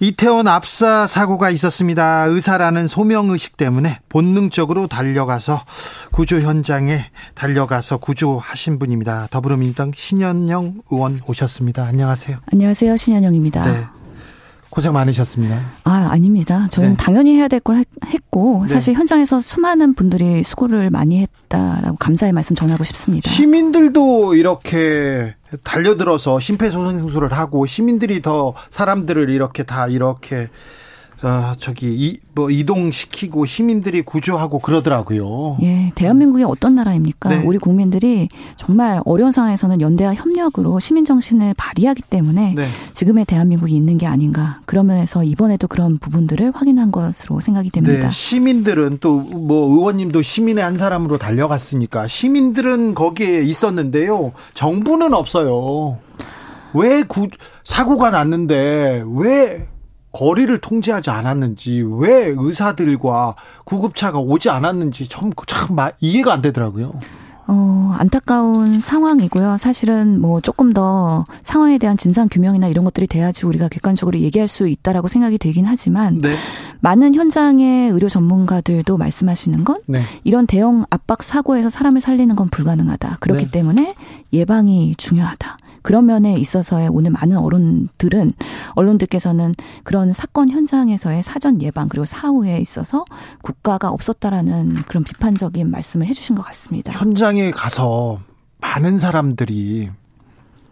이태원 0.00 0.48
압사 0.48 1.06
사고가 1.06 1.48
있었습니다. 1.50 2.24
의사라는 2.24 2.88
소명의식 2.88 3.56
때문에 3.56 4.00
본능적으로 4.08 4.88
달려가서 4.88 5.64
구조 6.10 6.40
현장에 6.40 7.04
달려가서 7.36 7.98
구조하신 7.98 8.80
분입니다. 8.80 9.28
더불어민주당 9.30 9.92
신현영 9.94 10.82
의원 10.90 11.20
오셨습니다. 11.24 11.84
안녕하세요. 11.84 12.38
안녕하세요. 12.52 12.96
신현영입니다. 12.96 13.64
네. 13.64 14.01
고생 14.72 14.94
많으셨습니다. 14.94 15.60
아, 15.84 16.08
아닙니다. 16.10 16.66
저는 16.70 16.90
네. 16.92 16.96
당연히 16.96 17.36
해야 17.36 17.46
될 17.46 17.60
걸 17.60 17.84
했고, 18.06 18.62
네. 18.66 18.72
사실 18.72 18.94
현장에서 18.94 19.38
수많은 19.38 19.92
분들이 19.92 20.42
수고를 20.42 20.88
많이 20.88 21.20
했다라고 21.20 21.96
감사의 21.98 22.32
말씀 22.32 22.56
전하고 22.56 22.82
싶습니다. 22.82 23.28
시민들도 23.28 24.34
이렇게 24.34 25.34
달려들어서 25.62 26.40
심폐소생술을 26.40 27.34
하고 27.34 27.66
시민들이 27.66 28.22
더 28.22 28.54
사람들을 28.70 29.28
이렇게 29.28 29.62
다 29.62 29.88
이렇게 29.88 30.48
어, 31.24 31.54
저기 31.58 31.86
이, 31.92 32.18
뭐 32.34 32.50
이동시키고 32.50 33.46
시민들이 33.46 34.02
구조하고 34.02 34.58
그러더라고요. 34.58 35.58
예, 35.62 35.92
대한민국이 35.94 36.44
어떤 36.44 36.74
나라입니까? 36.74 37.28
네. 37.28 37.42
우리 37.44 37.58
국민들이 37.58 38.28
정말 38.56 39.00
어려운 39.04 39.32
상황에서는 39.32 39.80
연대와 39.80 40.14
협력으로 40.14 40.80
시민 40.80 41.04
정신을 41.04 41.54
발휘하기 41.56 42.02
때문에 42.02 42.54
네. 42.56 42.66
지금의 42.92 43.24
대한민국이 43.26 43.74
있는 43.74 43.98
게 43.98 44.06
아닌가. 44.06 44.60
그런 44.66 44.86
면에서 44.86 45.22
이번에도 45.24 45.68
그런 45.68 45.98
부분들을 45.98 46.52
확인한 46.54 46.90
것으로 46.90 47.40
생각이 47.40 47.70
됩니다. 47.70 48.08
네, 48.08 48.10
시민들은 48.12 48.98
또 49.00 49.12
뭐 49.32 49.68
의원님도 49.74 50.22
시민의 50.22 50.62
한 50.64 50.76
사람으로 50.76 51.18
달려갔으니까 51.18 52.06
시민들은 52.08 52.94
거기에 52.94 53.40
있었는데요. 53.42 54.32
정부는 54.54 55.14
없어요. 55.14 55.98
왜 56.74 57.02
구, 57.02 57.28
사고가 57.64 58.10
났는데 58.10 59.04
왜 59.14 59.66
거리를 60.12 60.56
통제하지 60.58 61.10
않았는지 61.10 61.84
왜 61.98 62.32
의사들과 62.36 63.34
구급차가 63.64 64.18
오지 64.18 64.50
않았는지 64.50 65.08
참, 65.08 65.30
참 65.46 65.74
마- 65.76 65.90
이해가 66.00 66.32
안 66.32 66.42
되더라고요. 66.42 66.92
어, 67.48 67.94
안타까운 67.98 68.80
상황이고요. 68.80 69.56
사실은 69.58 70.20
뭐 70.20 70.40
조금 70.40 70.72
더 70.72 71.24
상황에 71.42 71.76
대한 71.78 71.96
진상 71.96 72.28
규명이나 72.30 72.68
이런 72.68 72.84
것들이 72.84 73.08
돼야지 73.08 73.46
우리가 73.46 73.66
객관적으로 73.68 74.18
얘기할 74.20 74.46
수 74.46 74.68
있다라고 74.68 75.08
생각이 75.08 75.38
되긴 75.38 75.66
하지만 75.66 76.18
네, 76.18 76.34
많은 76.80 77.14
현장의 77.16 77.90
의료 77.90 78.08
전문가들도 78.08 78.96
말씀하시는 78.96 79.64
건 79.64 79.76
네, 79.88 80.02
이런 80.22 80.46
대형 80.46 80.84
압박 80.88 81.24
사고에서 81.24 81.68
사람을 81.68 82.00
살리는 82.00 82.34
건 82.36 82.48
불가능하다. 82.48 83.16
그렇기 83.20 83.46
네. 83.46 83.50
때문에 83.50 83.94
예방이 84.32 84.94
중요하다. 84.96 85.56
그런 85.82 86.06
면에 86.06 86.34
있어서의 86.36 86.88
오늘 86.88 87.10
많은 87.10 87.36
언론들은 87.36 88.32
언론들께서는 88.74 89.54
그런 89.82 90.12
사건 90.12 90.48
현장에서의 90.48 91.22
사전 91.22 91.60
예방 91.62 91.88
그리고 91.88 92.04
사후에 92.04 92.58
있어서 92.58 93.04
국가가 93.42 93.90
없었다라는 93.90 94.84
그런 94.88 95.04
비판적인 95.04 95.70
말씀을 95.70 96.06
해주신 96.06 96.36
것 96.36 96.42
같습니다. 96.42 96.92
현장에 96.92 97.50
가서 97.50 98.20
많은 98.60 98.98
사람들이 98.98 99.90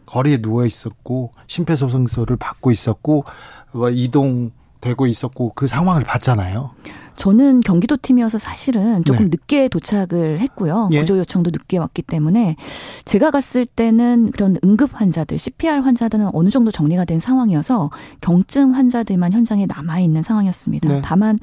거리에 0.07 0.39
누워 0.41 0.67
있었고 0.67 1.33
심폐소생술을 1.47 2.37
받고 2.37 2.71
있었고 2.71 3.25
뭐 3.73 3.91
이동되고 3.91 5.07
있었고 5.07 5.53
그 5.55 5.67
상황을 5.67 6.03
봤잖아요. 6.03 6.73
저는 7.21 7.61
경기도 7.61 7.99
팀이어서 7.99 8.39
사실은 8.39 9.05
조금 9.05 9.25
네. 9.29 9.37
늦게 9.37 9.69
도착을 9.69 10.41
했고요. 10.41 10.89
예. 10.93 11.01
구조 11.01 11.19
요청도 11.19 11.51
늦게 11.51 11.77
왔기 11.77 12.01
때문에 12.01 12.57
제가 13.05 13.31
갔을 13.31 13.67
때는 13.67 14.31
그런 14.31 14.57
응급 14.65 14.99
환자들, 14.99 15.39
CPR 15.39 15.81
환자들은 15.81 16.31
어느 16.33 16.49
정도 16.49 16.71
정리가 16.71 17.05
된 17.05 17.21
상황이어서 17.21 17.91
경증 18.23 18.75
환자들만 18.75 19.35
현장에 19.35 19.67
남아 19.67 20.01
있는 20.01 20.23
상황이었습니다. 20.23 20.89
네. 20.89 21.03
다만 21.05 21.37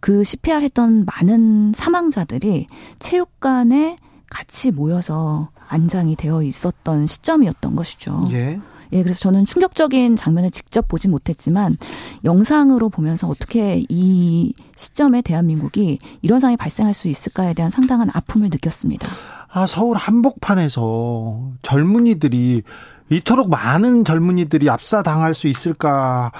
그 0.00 0.24
CPR 0.24 0.62
했던 0.62 1.04
많은 1.04 1.74
사망자들이 1.76 2.66
체육관에 2.98 3.96
같이 4.30 4.70
모여서 4.70 5.50
안장이 5.68 6.16
되어 6.16 6.42
있었던 6.42 7.06
시점이었던 7.06 7.76
것이죠. 7.76 8.28
예. 8.30 8.58
예, 8.92 9.02
그래서 9.02 9.20
저는 9.20 9.46
충격적인 9.46 10.16
장면을 10.16 10.50
직접 10.50 10.88
보진 10.88 11.10
못했지만 11.10 11.74
영상으로 12.24 12.88
보면서 12.88 13.28
어떻게 13.28 13.84
이 13.88 14.52
시점에 14.76 15.22
대한민국이 15.22 15.98
이런 16.22 16.40
상황이 16.40 16.56
발생할 16.56 16.94
수 16.94 17.08
있을까에 17.08 17.54
대한 17.54 17.70
상당한 17.70 18.10
아픔을 18.12 18.48
느꼈습니다. 18.50 19.06
아, 19.50 19.66
서울 19.66 19.96
한복판에서 19.96 21.50
젊은이들이 21.62 22.62
이토록 23.10 23.48
많은 23.48 24.04
젊은이들이 24.04 24.68
압사당할 24.68 25.34
수 25.34 25.48
있을까? 25.48 26.30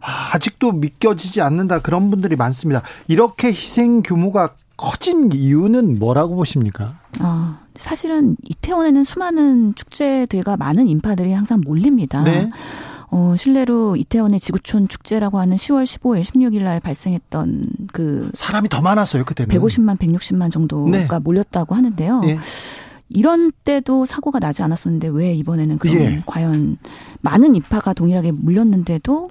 아, 0.00 0.30
아직도 0.34 0.72
믿겨지지 0.72 1.40
않는다. 1.40 1.80
그런 1.80 2.10
분들이 2.10 2.36
많습니다. 2.36 2.82
이렇게 3.08 3.48
희생 3.48 4.02
규모가 4.02 4.50
커진 4.76 5.30
이유는 5.32 5.98
뭐라고 5.98 6.36
보십니까? 6.36 6.99
아, 7.18 7.60
사실은 7.74 8.36
이태원에는 8.44 9.04
수많은 9.04 9.74
축제들과 9.74 10.56
많은 10.56 10.88
인파들이 10.88 11.32
항상 11.32 11.60
몰립니다. 11.64 12.22
네. 12.22 12.48
어, 13.12 13.34
실례로 13.36 13.96
이태원의 13.96 14.38
지구촌 14.38 14.88
축제라고 14.88 15.40
하는 15.40 15.56
10월 15.56 15.82
15일, 15.82 16.22
16일 16.22 16.62
날 16.62 16.78
발생했던 16.78 17.66
그 17.92 18.30
사람이 18.34 18.68
더 18.68 18.80
많았어요, 18.80 19.24
그때는. 19.24 19.54
150만, 19.54 19.98
160만 19.98 20.52
정도가 20.52 20.90
네. 20.90 21.08
몰렸다고 21.20 21.74
하는데요. 21.74 22.22
예. 22.26 22.38
이런 23.08 23.50
때도 23.64 24.04
사고가 24.04 24.38
나지 24.38 24.62
않았었는데 24.62 25.08
왜 25.08 25.34
이번에는 25.34 25.78
그런 25.78 25.96
예. 25.96 26.22
과연 26.24 26.78
많은 27.22 27.56
인파가 27.56 27.92
동일하게 27.92 28.30
몰렸는데도 28.30 29.30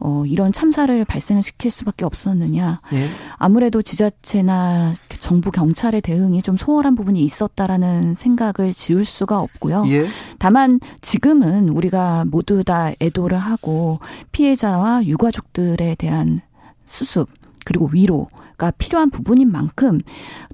어, 0.00 0.24
이런 0.26 0.52
참사를 0.52 1.04
발생을 1.04 1.42
시킬 1.42 1.70
수밖에 1.70 2.04
없었느냐. 2.04 2.80
예. 2.92 3.08
아무래도 3.36 3.80
지자체나 3.82 4.94
정부 5.20 5.50
경찰의 5.50 6.00
대응이 6.00 6.42
좀 6.42 6.56
소홀한 6.56 6.94
부분이 6.94 7.22
있었다라는 7.22 8.14
생각을 8.14 8.72
지울 8.72 9.04
수가 9.04 9.40
없고요. 9.40 9.84
예. 9.88 10.06
다만 10.38 10.80
지금은 11.00 11.68
우리가 11.70 12.24
모두 12.30 12.64
다 12.64 12.92
애도를 13.00 13.38
하고 13.38 14.00
피해자와 14.32 15.04
유가족들에 15.06 15.94
대한 15.96 16.40
수습 16.84 17.28
그리고 17.64 17.88
위로 17.92 18.28
가 18.56 18.70
필요한 18.70 19.10
부분인 19.10 19.50
만큼 19.50 20.00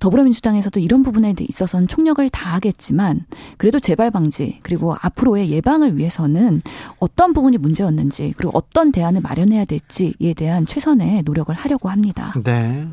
더불어민주당에서도 0.00 0.80
이런 0.80 1.02
부분에 1.02 1.34
있어서는 1.38 1.86
총력을 1.86 2.28
다하겠지만 2.30 3.26
그래도 3.58 3.78
재발 3.78 4.10
방지 4.10 4.58
그리고 4.62 4.96
앞으로의 5.00 5.50
예방을 5.50 5.98
위해서는 5.98 6.62
어떤 6.98 7.32
부분이 7.32 7.58
문제였는지 7.58 8.34
그리고 8.36 8.52
어떤 8.54 8.90
대안을 8.90 9.20
마련해야 9.20 9.66
될지에 9.66 10.34
대한 10.34 10.64
최선의 10.64 11.22
노력을 11.24 11.54
하려고 11.54 11.90
합니다. 11.90 12.32
네. 12.42 12.88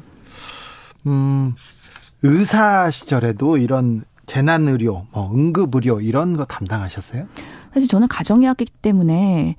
음, 1.05 1.55
의사 2.21 2.89
시절에도 2.89 3.57
이런 3.57 4.03
재난 4.25 4.67
의료, 4.67 5.07
뭐 5.11 5.33
응급 5.33 5.73
의료 5.75 6.01
이런 6.01 6.35
거 6.35 6.43
담당하셨어요? 6.43 7.27
사실 7.77 7.87
저는 7.87 8.07
가정의학이기 8.07 8.71
때문에 8.81 9.55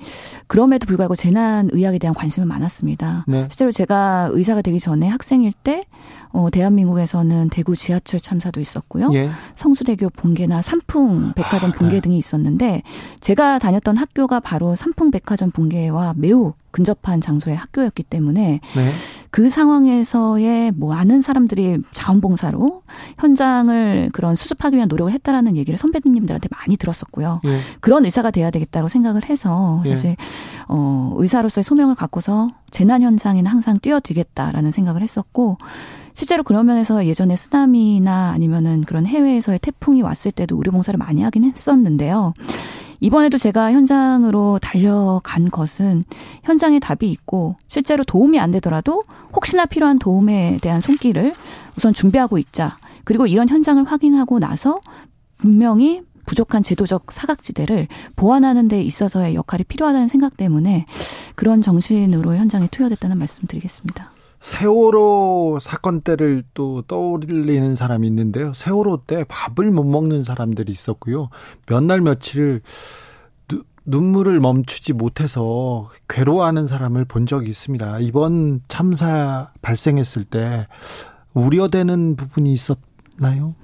그럼에도 0.49 0.87
불구하고 0.87 1.15
재난의학에 1.15 1.99
대한 1.99 2.15
관심은 2.15 2.49
많았습니다. 2.49 3.23
네. 3.29 3.47
실제로 3.49 3.71
제가 3.71 4.31
의사가 4.33 4.61
되기 4.61 4.81
전에 4.81 5.07
학생일 5.07 5.53
때 5.53 5.85
어, 6.33 6.51
대한민국에서는 6.51 7.49
대구 7.51 7.77
지하철 7.77 8.19
참사도 8.19 8.61
있었고요. 8.61 9.11
예. 9.15 9.31
성수대교 9.55 10.11
붕괴나 10.11 10.63
삼풍 10.63 11.35
백화점 11.35 11.71
아, 11.71 11.73
붕괴 11.75 11.95
네. 11.97 12.01
등이 12.01 12.19
있었는데 12.19 12.83
제가 13.21 13.61
다녔던 13.61 13.97
학교가 13.97 14.41
바로 14.41 14.75
삼풍 14.75 15.13
백화점 15.13 15.53
붕괴와 15.53 16.15
매우 16.17 16.55
근접한 16.73 17.21
장소의 17.21 17.57
학교였기 17.57 18.03
때문에 18.03 18.59
네. 18.75 18.91
그 19.39 19.51
상황에서의 19.51 20.73
뭐 20.73 20.93
많은 20.93 21.21
사람들이 21.21 21.79
자원봉사로 21.93 22.83
현장을 23.21 24.11
그런 24.13 24.35
수습하기 24.35 24.75
위한 24.75 24.89
노력을 24.89 25.13
했다라는 25.13 25.57
얘기를 25.57 25.79
선배님들한테 25.79 26.49
많이 26.51 26.77
들었었고요. 26.77 27.41
예. 27.45 27.59
그런 27.79 28.05
의사가 28.05 28.33
돼야 28.33 28.51
되겠다고 28.51 28.89
생각을 28.89 29.27
해서 29.27 29.81
예. 29.87 29.91
사실 29.91 30.11
예. 30.11 30.17
어 30.67 31.15
의사로서의 31.19 31.63
소명을 31.63 31.95
갖고서 31.95 32.49
재난 32.73 33.03
현장에는 33.03 33.49
항상 33.49 33.79
뛰어들겠다라는 33.79 34.73
생각을 34.73 35.03
했었고 35.03 35.59
실제로 36.15 36.43
그런 36.43 36.67
면에서 36.67 37.07
예전에 37.07 37.37
쓰나미나 37.37 38.31
아니면은 38.31 38.83
그런 38.89 39.07
해외에서의 39.07 39.61
태풍이 39.61 40.03
왔을 40.03 40.33
때도 40.33 40.57
의료 40.57 40.73
봉사를 40.73 40.99
많이 40.99 41.23
하긴 41.23 41.45
했었는데요. 41.45 42.35
이번에도 43.01 43.39
제가 43.39 43.73
현장으로 43.73 44.59
달려간 44.61 45.51
것은 45.51 46.03
현장에 46.43 46.79
답이 46.79 47.11
있고 47.11 47.57
실제로 47.69 48.05
도움이 48.05 48.39
안 48.41 48.51
되더라도 48.51 49.03
혹시나 49.35 49.67
필요한 49.67 49.99
도움에 49.99 50.59
대한 50.63 50.81
손길을 50.81 51.35
우선 51.77 51.95
준비하고 51.95 52.39
있자. 52.39 52.77
그리고 53.05 53.27
이런 53.27 53.49
현장을 53.49 53.83
확인하고 53.85 54.39
나서 54.39 54.81
분명히 55.39 56.03
부족한 56.27 56.63
제도적 56.63 57.11
사각지대를 57.11 57.89
보완하는 58.17 58.69
데 58.69 58.83
있어서의 58.83 59.35
역할이 59.35 59.65
필요하다는 59.65 60.09
생각 60.09 60.37
때문에 60.37 60.85
그런 61.35 61.63
정신으로 61.63 62.35
현장에 62.35 62.69
투여됐다는 62.71 63.17
말씀 63.17 63.47
드리겠습니다. 63.47 64.11
세월호 64.41 65.59
사건 65.61 66.01
때를 66.01 66.43
또 66.55 66.83
떠올리는 66.83 67.75
사람이 67.75 68.07
있는데요. 68.07 68.53
세월호 68.55 69.03
때 69.07 69.25
밥을 69.29 69.71
못 69.71 69.85
먹는 69.85 70.23
사람들이 70.23 70.71
있었고요. 70.71 71.29
몇 71.67 71.83
날 71.83 72.01
며칠을 72.01 72.61
누, 73.49 73.63
눈물을 73.85 74.39
멈추지 74.41 74.93
못해서 74.93 75.89
괴로워하는 76.09 76.67
사람을 76.67 77.05
본 77.05 77.27
적이 77.27 77.51
있습니다. 77.51 77.99
이번 78.01 78.61
참사 78.69 79.51
발생했을 79.63 80.25
때 80.25 80.67
우려되는 81.35 82.17
부분이 82.17 82.53
있었나요? 82.53 83.55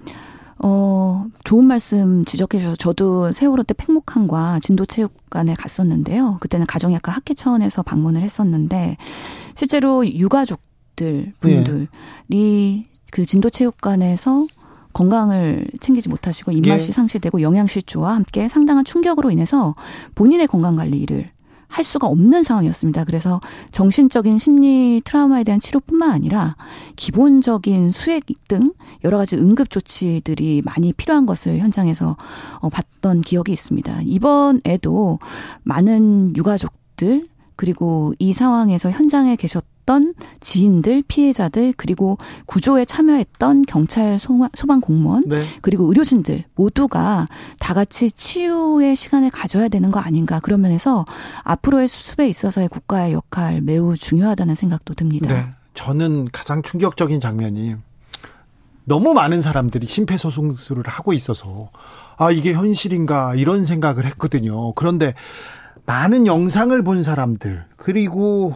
어, 0.59 1.27
좋은 1.45 1.67
말씀 1.67 2.25
지적해 2.25 2.59
주셔서 2.59 2.77
저도 2.77 3.33
세월호 3.33 3.65
때 3.65 3.75
팽목항과 3.75 4.61
진도체육관에 4.61 5.55
갔었는데요. 5.55 6.39
그때는 6.41 6.67
가정의학과 6.67 7.13
학회 7.13 7.35
차원에서 7.35 7.83
방문을 7.83 8.23
했었는데 8.23 8.97
실제로 9.55 10.07
유가족들 10.07 11.33
분들이 11.41 11.89
예. 12.33 12.83
그 13.11 13.25
진도체육관에서 13.25 14.47
건강을 14.93 15.67
챙기지 15.81 16.09
못하시고 16.09 16.53
입맛이 16.53 16.89
예. 16.89 16.93
상실되고 16.93 17.43
영양실조와 17.43 18.15
함께 18.15 18.49
상당한 18.49 18.85
충격으로 18.85 19.31
인해서 19.31 19.75
본인의 20.15 20.47
건강 20.47 20.77
관리를 20.77 21.31
할 21.75 21.83
수가 21.83 22.07
없는 22.07 22.45
상황이었습니다. 22.45 23.03
그래서 23.05 23.41
정신적인 23.73 24.39
심리 24.39 25.03
트라우마에 25.05 25.43
대한 25.43 25.59
치료뿐만 25.59 26.13
아니라 26.13 26.55
기본적인 26.95 27.91
수액 27.91 28.27
등 28.47 28.73
여러 29.03 29.19
가지 29.19 29.37
응급 29.37 29.71
조치들이 29.71 30.63
많이 30.65 30.93
필요한 30.93 31.27
것을 31.27 31.59
현장에서 31.59 32.17
어, 32.61 32.69
봤던 32.69 33.23
기억이 33.23 33.51
있습니다. 33.51 34.03
이번에도 34.03 35.19
많은 35.65 36.37
유가족들 36.37 37.23
그리고 37.57 38.15
이 38.19 38.33
상황에서 38.33 38.91
현장에 38.91 39.37
계셨 39.37 39.65
있었던 39.85 40.15
지인들, 40.41 41.05
피해자들, 41.07 41.75
그리고 41.77 42.19
구조에 42.47 42.85
참여했던 42.85 43.63
경찰 43.63 44.19
소방 44.19 44.81
공무원, 44.81 45.23
네. 45.27 45.45
그리고 45.63 45.85
의료진들 45.87 46.45
모두가 46.55 47.29
다 47.61 47.75
같이 47.75 48.11
치유의 48.11 48.97
시간을 48.97 49.31
가져야 49.31 49.69
되는 49.69 49.91
거 49.91 50.01
아닌가 50.01 50.41
그런 50.41 50.61
면에서 50.61 51.05
앞으로의 51.43 51.89
수습에 51.89 52.29
있어서의 52.29 52.69
국가의 52.69 53.13
역할 53.13 53.61
매우 53.61 53.97
중요하다는 53.97 54.55
생각도 54.55 54.95
듭니다. 54.95 55.33
네. 55.33 55.51
저는 55.75 56.29
가장 56.33 56.63
충격적인 56.63 57.21
장면이 57.21 57.77
너무 58.85 59.15
많은 59.15 59.43
사람들이 59.43 59.87
심폐소생술을 59.87 60.85
하고 60.87 61.13
있어서 61.13 61.71
아 62.17 62.31
이게 62.31 62.53
현실인가 62.53 63.35
이런 63.35 63.65
생각을 63.65 64.05
했거든요. 64.07 64.73
그런데 64.75 65.15
많은 65.87 66.27
영상을 66.27 66.83
본 66.83 67.03
사람들 67.03 67.65
그리고 67.77 68.55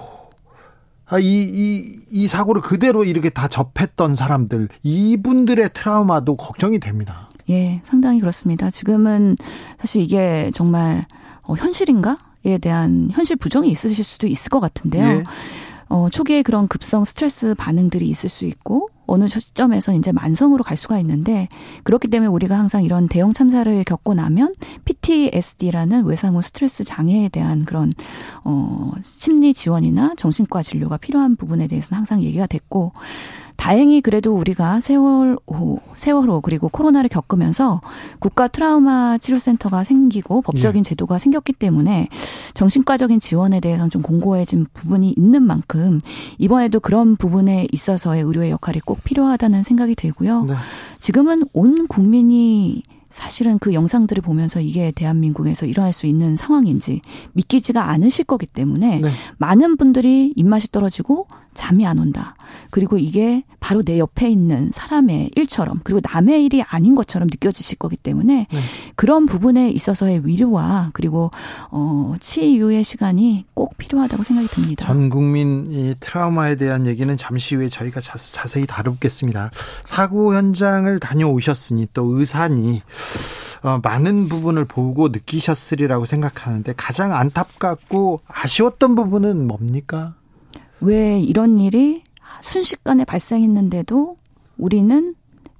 아, 1.10 1.18
이, 1.18 1.24
이, 1.24 2.00
이 2.10 2.28
사고를 2.28 2.60
그대로 2.60 3.02
이렇게 3.02 3.30
다 3.30 3.48
접했던 3.48 4.14
사람들, 4.14 4.68
이분들의 4.82 5.70
트라우마도 5.72 6.36
걱정이 6.36 6.78
됩니다. 6.80 7.30
예, 7.48 7.80
상당히 7.82 8.20
그렇습니다. 8.20 8.68
지금은 8.68 9.36
사실 9.80 10.02
이게 10.02 10.50
정말 10.54 11.06
어, 11.42 11.54
현실인가에 11.54 12.58
대한 12.60 13.08
현실 13.10 13.36
부정이 13.36 13.70
있으실 13.70 14.04
수도 14.04 14.26
있을 14.26 14.50
것 14.50 14.60
같은데요. 14.60 15.06
예. 15.06 15.24
어, 15.88 16.10
초기에 16.10 16.42
그런 16.42 16.68
급성 16.68 17.04
스트레스 17.04 17.54
반응들이 17.54 18.06
있을 18.06 18.28
수 18.28 18.44
있고 18.44 18.86
어느 19.08 19.26
시점에서 19.26 19.94
이제 19.94 20.12
만성으로 20.12 20.62
갈 20.62 20.76
수가 20.76 20.98
있는데 21.00 21.48
그렇기 21.82 22.08
때문에 22.08 22.28
우리가 22.28 22.56
항상 22.58 22.84
이런 22.84 23.08
대형 23.08 23.32
참사를 23.32 23.82
겪고 23.84 24.14
나면 24.14 24.54
PTSD라는 24.84 26.04
외상후 26.04 26.42
스트레스 26.42 26.84
장애에 26.84 27.30
대한 27.30 27.64
그런 27.64 27.92
어 28.44 28.92
심리 29.02 29.54
지원이나 29.54 30.14
정신과 30.16 30.62
진료가 30.62 30.98
필요한 30.98 31.36
부분에 31.36 31.66
대해서는 31.66 31.98
항상 31.98 32.22
얘기가 32.22 32.46
됐고 32.46 32.92
다행히 33.58 34.00
그래도 34.00 34.36
우리가 34.36 34.80
세월호, 34.80 35.80
세월호 35.96 36.40
그리고 36.42 36.68
코로나를 36.68 37.08
겪으면서 37.08 37.80
국가 38.20 38.46
트라우마 38.46 39.18
치료센터가 39.18 39.82
생기고 39.82 40.42
법적인 40.42 40.78
예. 40.78 40.82
제도가 40.84 41.18
생겼기 41.18 41.54
때문에 41.54 42.08
정신과적인 42.54 43.18
지원에 43.18 43.58
대해서는 43.58 43.90
좀 43.90 44.00
공고해진 44.00 44.66
부분이 44.72 45.12
있는 45.18 45.42
만큼 45.42 46.00
이번에도 46.38 46.78
그런 46.78 47.16
부분에 47.16 47.66
있어서의 47.72 48.22
의료의 48.22 48.52
역할이 48.52 48.78
꼭 48.78 48.97
필요하다는 49.04 49.62
생각이 49.62 49.94
들고요. 49.94 50.44
네. 50.44 50.54
지금은 50.98 51.42
온 51.52 51.86
국민이 51.88 52.82
사실은 53.10 53.58
그 53.58 53.72
영상들을 53.72 54.22
보면서 54.22 54.60
이게 54.60 54.90
대한민국에서 54.90 55.66
일어날 55.66 55.92
수 55.92 56.06
있는 56.06 56.36
상황인지 56.36 57.00
믿기지가 57.32 57.88
않으실 57.90 58.24
거기 58.24 58.46
때문에 58.46 59.00
네. 59.00 59.10
많은 59.38 59.76
분들이 59.76 60.32
입맛이 60.36 60.70
떨어지고 60.70 61.26
잠이 61.54 61.84
안 61.86 61.98
온다. 61.98 62.34
그리고 62.70 62.98
이게 62.98 63.42
바로 63.58 63.82
내 63.82 63.98
옆에 63.98 64.30
있는 64.30 64.70
사람의 64.72 65.32
일처럼 65.34 65.78
그리고 65.82 66.00
남의 66.04 66.44
일이 66.44 66.62
아닌 66.62 66.94
것처럼 66.94 67.26
느껴지실 67.26 67.78
거기 67.78 67.96
때문에 67.96 68.46
네. 68.50 68.60
그런 68.94 69.26
부분에 69.26 69.68
있어서의 69.70 70.24
위로와 70.24 70.90
그리고 70.92 71.32
어 71.70 72.14
치유의 72.20 72.84
시간이 72.84 73.46
꼭 73.54 73.76
필요하다고 73.76 74.22
생각이 74.22 74.48
듭니다. 74.48 74.86
전 74.86 75.10
국민 75.10 75.66
이 75.68 75.94
트라우마에 75.98 76.54
대한 76.54 76.86
얘기는 76.86 77.16
잠시 77.16 77.56
후에 77.56 77.68
저희가 77.68 78.00
자, 78.00 78.16
자세히 78.16 78.64
다루겠습니다. 78.64 79.50
사고 79.84 80.34
현장을 80.34 81.00
다녀오셨으니 81.00 81.88
또 81.92 82.18
의사니 82.18 82.82
어, 83.62 83.80
많은 83.82 84.28
부분을 84.28 84.64
보고 84.64 85.08
느끼셨으리라고 85.08 86.04
생각하는데 86.04 86.72
가장 86.76 87.12
안타깝고 87.12 88.20
아쉬웠던 88.26 88.94
부분은 88.94 89.46
뭡니까? 89.46 90.14
왜 90.80 91.20
이런 91.20 91.58
일이 91.58 92.02
순식간에 92.40 93.04
발생했는데도 93.04 94.16
우리는 94.58 95.14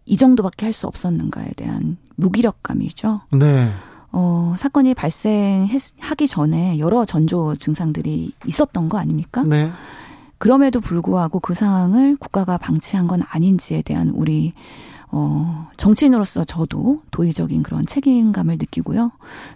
이 0.07 0.17
정도밖에 0.17 0.67
할 0.67 0.73
수 0.73 0.87
없었는가에 0.87 1.51
대한 1.57 1.97
무기력감이죠. 2.17 3.23
네. 3.33 3.71
어, 4.13 4.55
사건이 4.59 4.95
발생하기 4.95 6.29
전에 6.29 6.79
여러 6.79 7.05
전조 7.05 7.57
증상들이 7.57 8.33
있었던 8.47 8.89
거 8.89 8.99
아닙니까? 8.99 9.43
네. 9.43 9.71
그럼에도 10.39 10.81
불구하고 10.81 11.41
그 11.41 11.55
상황을 11.55 12.17
국가가 12.17 12.59
방치한 12.59 13.07
건 13.09 13.23
아닌지에 13.29 13.83
대한 13.83 14.11
우리 14.11 14.55
어, 15.11 15.69
정치인으로서 15.77 16.45
저도 16.45 17.03
도의적인 17.11 17.63
그런 17.63 17.87
책임감을 17.87 18.59
느끼고요. 18.59 19.11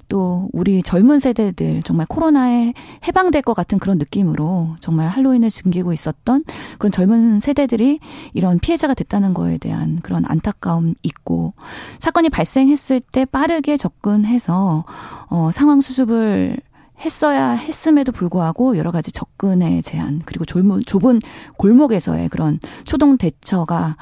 또 0.09 0.49
우리 0.53 0.83
젊은 0.83 1.19
세대들 1.19 1.83
정말 1.83 2.07
코로나에 2.07 2.73
해방될 3.07 3.43
것 3.43 3.55
같은 3.55 3.79
그런 3.79 3.99
느낌으로 3.99 4.77
정말 4.81 5.09
할로윈을 5.09 5.51
즐기고 5.51 5.93
있었던 5.93 6.45
그런 6.79 6.91
젊은 6.91 7.41
세대들이 7.41 7.99
이런 8.33 8.59
피해자가 8.59 8.95
됐다는 8.95 9.35
거에 9.35 9.59
대한 9.59 10.01
그런 10.03 10.25
안타까움 10.27 10.95
있고 11.03 11.55
사건이 11.99 12.31
발생했을 12.31 13.01
때 13.01 13.25
빠르게 13.25 13.77
접근해서 13.77 14.85
어, 15.29 15.51
상황 15.53 15.81
수습을 15.81 16.57
했어야 17.01 17.51
했음에도 17.51 18.13
불구하고 18.13 18.77
여러 18.77 18.93
가지 18.93 19.11
접근의 19.11 19.83
제한 19.83 20.23
그리고 20.25 20.45
좁은, 20.45 20.85
좁은 20.85 21.21
골목에서의 21.57 22.29
그런 22.29 22.61
초동 22.85 23.17
대처가 23.17 23.97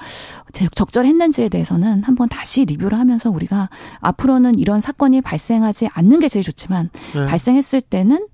적절했는지에 0.75 1.49
대해서는 1.49 2.03
한번 2.03 2.29
다시 2.29 2.65
리뷰를 2.65 2.99
하면서 2.99 3.31
우리가 3.31 3.71
앞으로는 4.01 4.59
이런 4.59 4.81
사건이 4.81 5.23
발생하지 5.23 5.89
않는 5.93 6.21
게 6.21 6.29
제일 6.29 6.45
좋지만 6.45 6.91
네. 7.15 7.27
발생했을 7.27 7.81
때는 7.81 8.27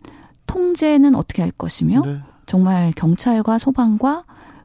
통제는 0.47 1.15
어떻게 1.15 1.43
할 1.43 1.53
것이며 1.53 2.03
네. 2.05 2.19
정말 2.47 2.93
경찰과 2.97 3.59
소방과 3.59 4.25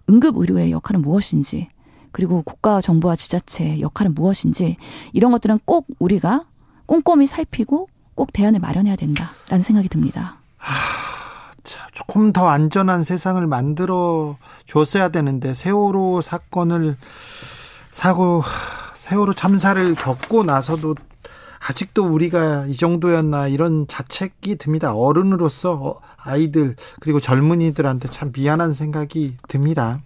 응급 0.10 0.38
의료의 0.38 0.72
역할은 0.72 1.02
무엇인지 1.02 1.68
그리고 2.12 2.42
국가와 2.42 2.82
정부와 2.82 3.16
지자체의 3.16 3.82
역할은 3.82 4.14
무엇인지 4.14 4.78
이런 5.14 5.32
것들은 5.32 5.60
꼭 5.66 5.88
우리가 6.00 6.46
꼼꼼히 6.86 7.28
살피고 7.28 7.88
꼭 8.15 8.34
대안을 8.34 8.60
마련해야 8.60 8.95
된다라는 8.95 9.63
생각이 9.63 9.89
듭니다. 9.89 10.38
하, 10.58 10.74
조금 11.93 12.34
더 12.34 12.50
안전한 12.50 13.04
세상을 13.04 13.45
만들어 13.47 14.38
줬어야 14.65 15.10
되는데 15.10 15.54
세월호 15.54 16.21
사건을 16.21 16.97
사고 17.91 18.43
세월호 18.95 19.34
참사를 19.34 19.95
겪고 19.95 20.43
나서도 20.43 20.95
아직도 21.60 22.06
우리가 22.06 22.65
이 22.67 22.74
정도였나 22.74 23.47
이런 23.47 23.88
자책이 23.88 24.56
듭니다. 24.58 24.95
어른으로서 24.95 26.02
아이들 26.17 26.76
그리고 27.00 27.19
젊은이들한테 27.19 28.10
참 28.10 28.32
미안한 28.34 28.74
생각이 28.74 29.38
듭니다. 29.47 30.00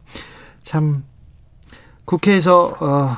참 0.62 1.04
국회에서 2.04 2.76
어, 2.80 3.18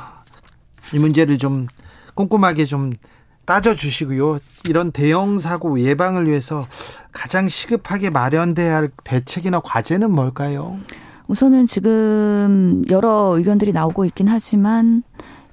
이 0.93 1.00
문제를 1.00 1.38
좀 1.38 1.67
꼼꼼하게 2.13 2.65
좀 2.65 2.93
따져주시고요. 3.48 4.40
이런 4.66 4.92
대형 4.92 5.40
사고 5.40 5.80
예방을 5.80 6.28
위해서 6.28 6.68
가장 7.12 7.48
시급하게 7.48 8.12
마련돼야 8.12 8.76
할 8.76 8.90
대책이나 9.04 9.62
과제는 9.62 10.12
뭘까요? 10.12 10.78
우선은 11.28 11.66
지금 11.66 12.84
여러 12.90 13.36
의견들이 13.36 13.72
나오고 13.72 14.06
있긴 14.06 14.28
하지만 14.28 15.04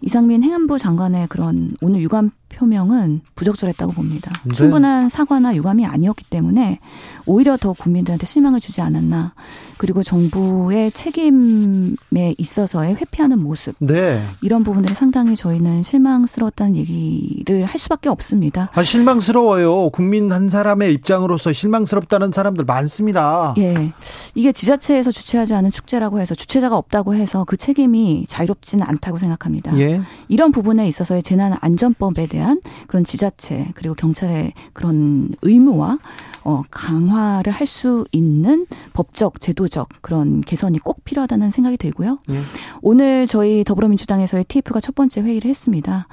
이상민 0.03 0.43
행안부 0.43 0.79
장관의 0.79 1.29
그런 1.29 1.75
오늘 1.81 2.01
유감 2.03 2.31
표명은 2.55 3.21
부적절했다고 3.35 3.93
봅니다. 3.93 4.33
네. 4.45 4.55
충분한 4.55 5.09
사과나 5.09 5.55
유감이 5.57 5.85
아니었기 5.85 6.25
때문에 6.31 6.81
오히려 7.27 7.57
더 7.57 7.73
국민들한테 7.73 8.27
실망을 8.27 8.61
주지 8.61 8.81
않았나. 8.81 9.35
그리고 9.77 10.03
정부의 10.03 10.93
책임에 10.93 12.35
있어서의 12.39 12.95
회피하는 12.97 13.41
모습. 13.41 13.75
네. 13.79 14.25
이런 14.41 14.63
부분들이 14.63 14.95
상당히 14.95 15.35
저희는 15.37 15.83
실망스러웠다는 15.83 16.77
얘기를 16.77 17.65
할 17.65 17.79
수밖에 17.79 18.09
없습니다. 18.09 18.71
아, 18.73 18.83
실망스러워요. 18.83 19.91
국민 19.91 20.33
한 20.33 20.49
사람의 20.49 20.93
입장으로서 20.93 21.53
실망스럽다는 21.53 22.33
사람들 22.33 22.65
많습니다. 22.65 23.55
예. 23.59 23.93
이게 24.35 24.53
지자체에서 24.53 25.11
주최하지 25.11 25.55
않은 25.55 25.73
축제라고 25.73 26.21
해서 26.21 26.35
주최자가 26.35 26.77
없다고 26.77 27.15
해서 27.15 27.45
그 27.45 27.57
책임이 27.57 28.27
자유롭지는 28.29 28.87
않다고 28.87 29.19
생각합니다. 29.19 29.77
예. 29.79 30.01
이런 30.29 30.53
부분에 30.53 30.87
있어서의 30.87 31.23
재난 31.23 31.57
안전법에 31.61 32.27
대한 32.27 32.44
대한 32.45 32.61
그런 32.87 33.05
지자체 33.05 33.69
그리고 33.75 33.95
경찰의 33.95 34.53
그런 34.75 35.31
의무와 35.41 35.99
어, 36.45 36.63
강화를 36.71 37.53
할 37.53 37.65
수 37.65 38.05
있는 38.13 38.67
법적, 38.93 39.41
제도적 39.41 39.89
그런 40.03 40.43
개선이 40.43 40.79
꼭 40.81 41.03
필요하다는 41.05 41.51
생각이 41.51 41.79
들고요. 41.79 42.19
예. 42.29 42.41
오늘 42.83 43.27
저희 43.27 43.65
더불어민주당에서의 43.65 44.45
TF가 44.45 44.81
첫 44.81 44.95
번째 44.95 45.23
회의를 45.23 45.49
했습니다. 45.49 46.07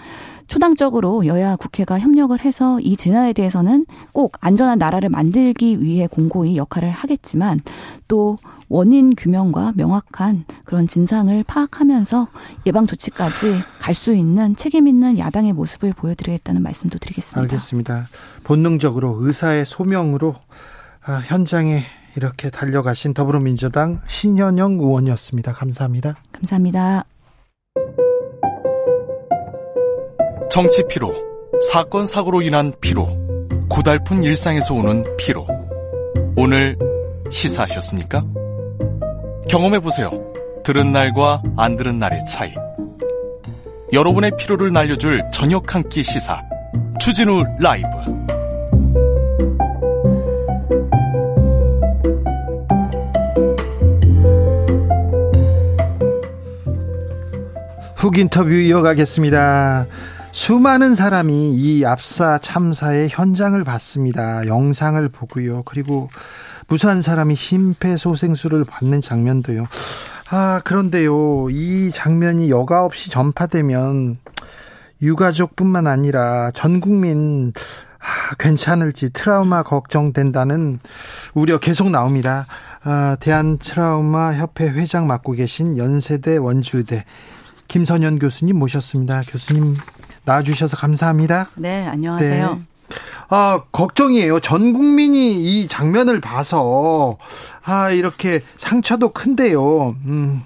초당적으로 0.48 1.26
여야 1.26 1.58
국회가 1.58 2.00
협력을 2.00 2.40
해서 2.40 2.80
이 2.80 2.96
재난에 2.96 3.34
대해서는 3.34 3.86
꼭 4.14 4.38
안전한 4.40 4.80
나라를 4.80 5.10
만들기 5.10 5.84
위해 5.84 6.08
공고히 6.08 6.56
역할을 6.56 6.90
하겠지만 6.90 7.60
또 8.08 8.38
원인 8.72 9.14
규명과 9.16 9.74
명확한 9.76 10.46
그런 10.64 10.88
진상을 10.88 11.44
파악하면서 11.44 12.30
예방 12.66 12.88
조치까지 12.88 13.62
갈 13.80 13.92
수 13.94 14.14
있는 14.14 14.56
책임 14.56 14.88
있는 14.88 15.20
야당의 15.20 15.52
모습을 15.54 15.92
보여드리겠다는 15.94 16.64
말씀도 16.64 16.98
드리겠습니다. 16.98 17.42
알겠습니다. 17.42 18.08
본능적으로 18.46 19.18
의사의 19.20 19.66
소명으로 19.66 20.36
아, 21.06 21.16
현장에 21.26 21.82
이렇게 22.16 22.50
달려가신 22.50 23.14
더불어민주당 23.14 24.00
신현영 24.08 24.80
의원이었습니다. 24.80 25.52
감사합니다. 25.52 26.16
감사합니다. 26.32 27.04
정치 30.50 30.84
피로, 30.88 31.14
사건 31.72 32.06
사고로 32.06 32.42
인한 32.42 32.74
피로, 32.82 33.08
고달픈 33.70 34.24
일상에서 34.24 34.74
오는 34.74 35.04
피로. 35.18 35.46
오늘 36.38 36.78
시사하셨습니까? 37.30 38.41
경험해보세요. 39.50 40.12
들은 40.64 40.92
날과 40.92 41.42
안 41.58 41.76
들은 41.78 42.00
날의 42.00 42.26
차이. 42.28 42.54
여러분의 43.94 44.32
피로를 44.38 44.72
날려줄 44.72 45.24
저녁 45.34 45.74
한 45.76 45.84
끼 45.90 46.04
시사. 46.04 46.42
추진우 47.00 47.44
라이브. 47.60 47.88
훅 57.96 58.18
인터뷰 58.18 58.52
이어가겠습니다. 58.52 59.86
수많은 60.32 60.96
사람이 60.96 61.54
이 61.54 61.86
압사 61.86 62.40
참사의 62.40 63.10
현장을 63.12 63.62
봤습니다. 63.64 64.48
영상을 64.48 65.08
보고요. 65.10 65.64
그리고 65.64 66.10
무수한 66.72 67.02
사람이 67.02 67.36
심폐소생술을 67.36 68.64
받는 68.64 69.02
장면도요. 69.02 69.68
아, 70.30 70.62
그런데요. 70.64 71.50
이 71.50 71.92
장면이 71.94 72.50
여과 72.50 72.86
없이 72.86 73.10
전파되면 73.10 74.16
유가족뿐만 75.02 75.88
아니라 75.88 76.50
전 76.52 76.80
국민 76.80 77.52
아, 78.00 78.36
괜찮을지 78.40 79.12
트라우마 79.12 79.64
걱정된다는 79.64 80.80
우려 81.34 81.58
계속 81.58 81.90
나옵니다. 81.90 82.48
아, 82.86 83.18
대한 83.20 83.58
트라우마 83.58 84.34
협회 84.34 84.70
회장 84.70 85.08
맡고 85.08 85.34
계신 85.34 85.78
연세대 85.78 86.38
원주대 86.38 87.04
김선현 87.68 88.18
교수님 88.18 88.58
모셨습니다. 88.58 89.24
교수님 89.28 89.76
나와주셔서 90.24 90.78
감사합니다. 90.78 91.50
네, 91.56 91.86
안녕하세요. 91.86 92.56
네. 92.56 92.71
아, 93.30 93.64
걱정이에요. 93.72 94.40
전 94.40 94.74
국민이 94.74 95.34
이 95.62 95.68
장면을 95.68 96.20
봐서 96.22 97.18
아, 97.64 97.90
이렇게 97.92 98.42
상처도 98.58 99.10
큰데요. 99.10 99.96
음. 100.06 100.44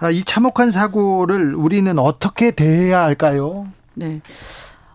아, 0.00 0.10
이 0.10 0.24
참혹한 0.24 0.70
사고를 0.70 1.54
우리는 1.54 1.96
어떻게 1.98 2.50
대해야 2.50 3.02
할까요? 3.02 3.68
네. 3.94 4.20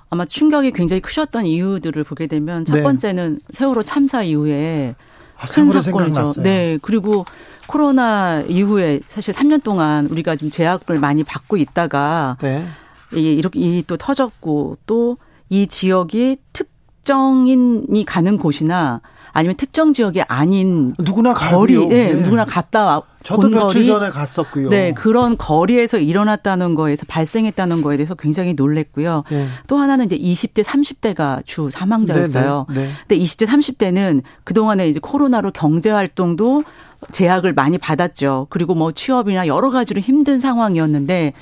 아마 0.09 0.25
충격이 0.25 0.71
굉장히 0.71 1.01
크셨던 1.01 1.45
이유들을 1.45 2.03
보게 2.03 2.27
되면 2.27 2.65
첫 2.65 2.75
네. 2.75 2.83
번째는 2.83 3.39
세월호 3.51 3.83
참사 3.83 4.23
이후에 4.23 4.95
아, 5.37 5.45
큰 5.45 5.69
사건이죠. 5.69 5.81
생각났어요. 5.81 6.43
네. 6.43 6.79
그리고 6.81 7.25
코로나 7.67 8.41
이후에 8.47 9.01
사실 9.07 9.33
3년 9.33 9.61
동안 9.63 10.07
우리가 10.07 10.35
좀 10.37 10.49
제약을 10.49 10.99
많이 10.99 11.23
받고 11.23 11.57
있다가 11.57 12.37
네. 12.41 12.65
이렇게 13.11 13.59
이 13.59 13.83
또 13.87 13.95
터졌고 13.97 14.77
또 14.85 15.17
이 15.49 15.67
지역이 15.67 16.37
특정인이 16.53 18.05
가는 18.05 18.37
곳이나 18.37 19.01
아니면 19.31 19.55
특정 19.55 19.93
지역이 19.93 20.23
아닌 20.23 20.95
누구나 20.97 21.33
거리, 21.33 21.77
네, 21.87 22.13
네. 22.13 22.21
누구나 22.21 22.43
갔다 22.43 23.01
저도 23.23 23.49
며칠 23.49 23.81
거리, 23.81 23.85
전에 23.85 24.09
갔었고요. 24.09 24.69
네, 24.69 24.93
그런 24.93 25.37
거리에서 25.37 25.99
일어났다는 25.99 26.75
거에서 26.75 27.05
발생했다는 27.07 27.81
거에 27.81 27.97
대해서 27.97 28.15
굉장히 28.15 28.53
놀랬고요. 28.53 29.23
네. 29.29 29.45
또 29.67 29.77
하나는 29.77 30.05
이제 30.05 30.17
20대, 30.17 30.63
30대가 30.63 31.45
주 31.45 31.69
사망자였어요. 31.69 32.65
네, 32.69 32.73
네, 32.73 32.87
네. 32.87 32.91
근데 33.07 33.23
20대, 33.23 33.45
30대는 33.45 34.23
그동안에 34.43 34.89
이제 34.89 34.99
코로나로 34.99 35.51
경제 35.51 35.91
활동도 35.91 36.63
제약을 37.11 37.53
많이 37.53 37.77
받았죠. 37.77 38.47
그리고 38.49 38.73
뭐 38.73 38.91
취업이나 38.91 39.45
여러 39.45 39.69
가지로 39.69 40.01
힘든 40.01 40.39
상황이었는데 40.39 41.33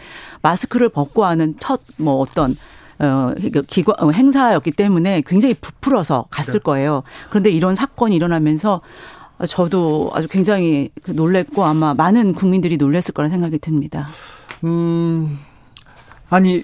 마스크를 0.41 0.89
벗고 0.89 1.23
하는 1.23 1.55
첫 1.59 1.79
뭐 1.97 2.15
어떤 2.19 2.55
어, 2.99 3.33
기관, 3.67 3.95
어, 3.99 4.11
행사였기 4.11 4.71
때문에 4.71 5.23
굉장히 5.25 5.53
부풀어서 5.53 6.27
갔을 6.29 6.53
네. 6.53 6.59
거예요. 6.59 7.03
그런데 7.29 7.49
이런 7.49 7.75
사건이 7.75 8.15
일어나면서 8.15 8.81
저도 9.49 10.11
아주 10.13 10.27
굉장히 10.27 10.91
그 11.03 11.11
놀랬고 11.11 11.63
아마 11.65 11.93
많은 11.93 12.33
국민들이 12.33 12.77
놀랬을 12.77 13.13
거라는 13.13 13.31
생각이 13.33 13.59
듭니다. 13.59 14.07
음, 14.63 15.37
아니 16.29 16.63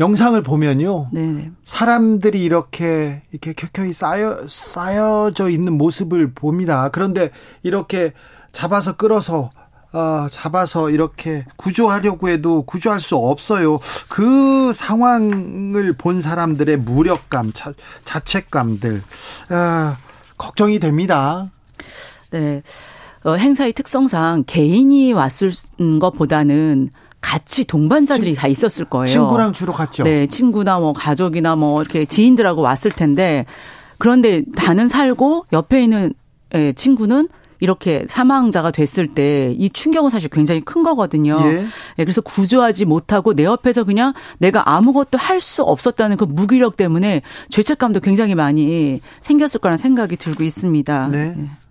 영상을 0.00 0.40
보면요. 0.42 1.08
네네. 1.12 1.50
사람들이 1.64 2.42
이렇게 2.42 3.22
이렇게 3.30 3.52
켜켜이 3.52 3.92
쌓여 3.92 4.38
쌓여져 4.48 5.50
있는 5.50 5.74
모습을 5.74 6.32
봅니다. 6.32 6.88
그런데 6.90 7.30
이렇게 7.62 8.12
잡아서 8.50 8.96
끌어서 8.96 9.50
어, 9.94 10.26
잡아서 10.28 10.90
이렇게 10.90 11.44
구조하려고 11.56 12.28
해도 12.28 12.62
구조할 12.62 13.00
수 13.00 13.16
없어요. 13.16 13.78
그 14.08 14.72
상황을 14.74 15.92
본 15.96 16.20
사람들의 16.20 16.78
무력감, 16.78 17.52
자, 17.54 17.72
자책감들, 18.04 19.02
아, 19.50 19.96
걱정이 20.36 20.80
됩니다. 20.80 21.50
네. 22.30 22.62
어, 23.22 23.36
행사의 23.36 23.72
특성상 23.72 24.44
개인이 24.48 25.12
왔을 25.12 25.52
것보다는 26.00 26.90
같이 27.20 27.64
동반자들이 27.64 28.32
친, 28.32 28.34
다 28.34 28.48
있었을 28.48 28.84
거예요. 28.84 29.06
친구랑 29.06 29.52
주로 29.52 29.72
갔죠. 29.72 30.02
네, 30.02 30.26
친구나 30.26 30.78
뭐 30.78 30.92
가족이나 30.92 31.56
뭐 31.56 31.80
이렇게 31.80 32.04
지인들하고 32.04 32.60
왔을 32.60 32.90
텐데 32.90 33.46
그런데 33.96 34.42
다는 34.56 34.88
살고 34.88 35.46
옆에 35.52 35.82
있는 35.82 36.12
예, 36.54 36.72
친구는 36.74 37.28
이렇게 37.64 38.04
사망자가 38.08 38.70
됐을 38.70 39.08
때 39.08 39.54
이 39.58 39.70
충격은 39.70 40.10
사실 40.10 40.28
굉장히 40.30 40.60
큰 40.60 40.82
거거든요. 40.82 41.38
예. 41.44 41.66
예. 41.98 42.04
그래서 42.04 42.20
구조하지 42.20 42.84
못하고 42.84 43.34
내 43.34 43.44
옆에서 43.44 43.84
그냥 43.84 44.12
내가 44.38 44.70
아무것도 44.70 45.18
할 45.18 45.40
수 45.40 45.62
없었다는 45.62 46.16
그 46.16 46.24
무기력 46.24 46.76
때문에 46.76 47.22
죄책감도 47.50 48.00
굉장히 48.00 48.34
많이 48.34 49.00
생겼을 49.20 49.60
거라는 49.60 49.78
생각이 49.78 50.16
들고 50.16 50.42
있습니다. 50.44 51.08
네. 51.08 51.34
예. 51.36 51.63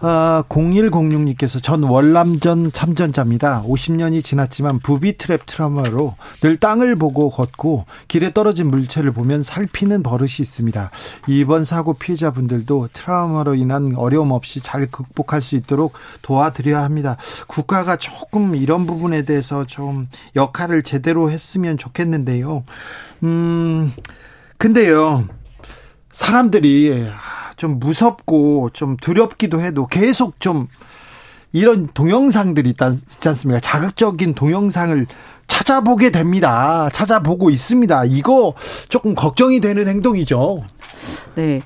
아, 0.00 0.44
0106님께서 0.48 1.62
전 1.62 1.82
월남전 1.82 2.72
참전자입니다. 2.72 3.64
50년이 3.66 4.22
지났지만 4.22 4.78
부비 4.80 5.16
트랩 5.16 5.46
트라우마로 5.46 6.14
늘 6.42 6.56
땅을 6.58 6.96
보고 6.96 7.30
걷고 7.30 7.86
길에 8.06 8.32
떨어진 8.32 8.68
물체를 8.68 9.12
보면 9.12 9.42
살피는 9.42 10.02
버릇이 10.02 10.32
있습니다. 10.40 10.90
이번 11.28 11.64
사고 11.64 11.94
피해자분들도 11.94 12.90
트라우마로 12.92 13.54
인한 13.54 13.94
어려움 13.96 14.32
없이 14.32 14.60
잘 14.60 14.86
극복할 14.86 15.40
수 15.40 15.56
있도록 15.56 15.94
도와드려야 16.22 16.82
합니다. 16.82 17.16
국가가 17.46 17.96
조금 17.96 18.54
이런 18.54 18.86
부분에 18.86 19.22
대해서 19.22 19.64
좀 19.66 20.08
역할을 20.34 20.82
제대로 20.82 21.30
했으면 21.30 21.78
좋겠는데요. 21.78 22.64
음, 23.22 23.92
근데요. 24.58 25.26
사람들이 26.16 27.06
좀 27.56 27.78
무섭고 27.78 28.70
좀 28.72 28.96
두렵기도 28.96 29.60
해도 29.60 29.86
계속 29.86 30.40
좀 30.40 30.66
이런 31.52 31.88
동영상들이 31.92 32.70
있지 32.70 33.28
않습니까? 33.28 33.60
자극적인 33.60 34.34
동영상을 34.34 35.06
찾아보게 35.46 36.10
됩니다. 36.10 36.88
찾아보고 36.90 37.50
있습니다. 37.50 38.06
이거 38.06 38.54
조금 38.88 39.14
걱정이 39.14 39.60
되는 39.60 39.86
행동이죠. 39.88 40.64
네. 41.34 41.60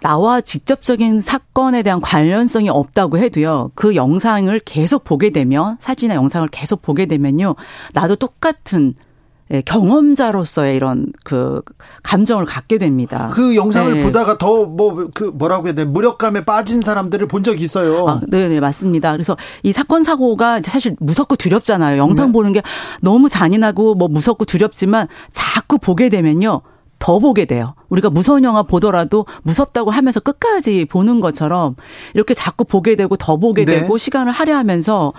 나와 0.00 0.40
직접적인 0.40 1.20
사건에 1.20 1.82
대한 1.82 2.00
관련성이 2.00 2.70
없다고 2.70 3.18
해도요. 3.18 3.72
그 3.74 3.94
영상을 3.94 4.58
계속 4.60 5.04
보게 5.04 5.30
되면 5.30 5.76
사진이나 5.80 6.14
영상을 6.14 6.48
계속 6.48 6.80
보게 6.80 7.04
되면요. 7.04 7.56
나도 7.92 8.16
똑같은 8.16 8.94
예, 8.96 9.11
경험자로서의 9.60 10.76
이런 10.76 11.06
그 11.24 11.60
감정을 12.02 12.46
갖게 12.46 12.78
됩니다. 12.78 13.30
그 13.32 13.54
영상을 13.54 13.94
네. 13.94 14.02
보다가 14.02 14.38
더 14.38 14.66
뭐 14.66 15.10
그 15.14 15.24
뭐라고 15.24 15.66
해야 15.66 15.74
돼 15.74 15.84
무력감에 15.84 16.44
빠진 16.44 16.80
사람들을 16.80 17.28
본 17.28 17.42
적이 17.44 17.64
있어요. 17.64 18.06
아, 18.08 18.20
네, 18.28 18.48
네 18.48 18.60
맞습니다. 18.60 19.12
그래서 19.12 19.36
이 19.62 19.72
사건 19.72 20.02
사고가 20.02 20.60
사실 20.62 20.96
무섭고 21.00 21.36
두렵잖아요. 21.36 21.98
영상 21.98 22.28
네. 22.28 22.32
보는 22.32 22.52
게 22.52 22.62
너무 23.02 23.28
잔인하고 23.28 23.94
뭐 23.94 24.08
무섭고 24.08 24.44
두렵지만 24.46 25.08
자꾸 25.32 25.78
보게 25.78 26.08
되면요. 26.08 26.62
더 26.98 27.18
보게 27.18 27.46
돼요. 27.46 27.74
우리가 27.88 28.10
무서운 28.10 28.44
영화 28.44 28.62
보더라도 28.62 29.26
무섭다고 29.42 29.90
하면서 29.90 30.20
끝까지 30.20 30.84
보는 30.84 31.20
것처럼 31.20 31.74
이렇게 32.14 32.32
자꾸 32.32 32.64
보게 32.64 32.94
되고 32.94 33.16
더 33.16 33.36
보게 33.36 33.64
네. 33.64 33.80
되고 33.80 33.98
시간을 33.98 34.30
할애하면서 34.30 35.08
어, 35.08 35.12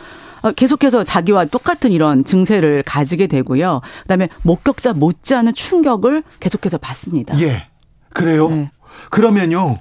계속해서 0.52 1.04
자기와 1.04 1.46
똑같은 1.46 1.92
이런 1.92 2.24
증세를 2.26 2.84
가지게 2.84 3.28
되고요. 3.28 3.82
그다음에 4.04 4.30
목격자 4.44 4.94
못지않은 4.94 5.54
충격을 5.54 6.24
계속해서 6.40 6.78
받습니다. 6.78 7.40
예. 7.40 7.68
그래요? 8.14 8.50
네. 8.50 8.72
그러면요. 9.10 9.78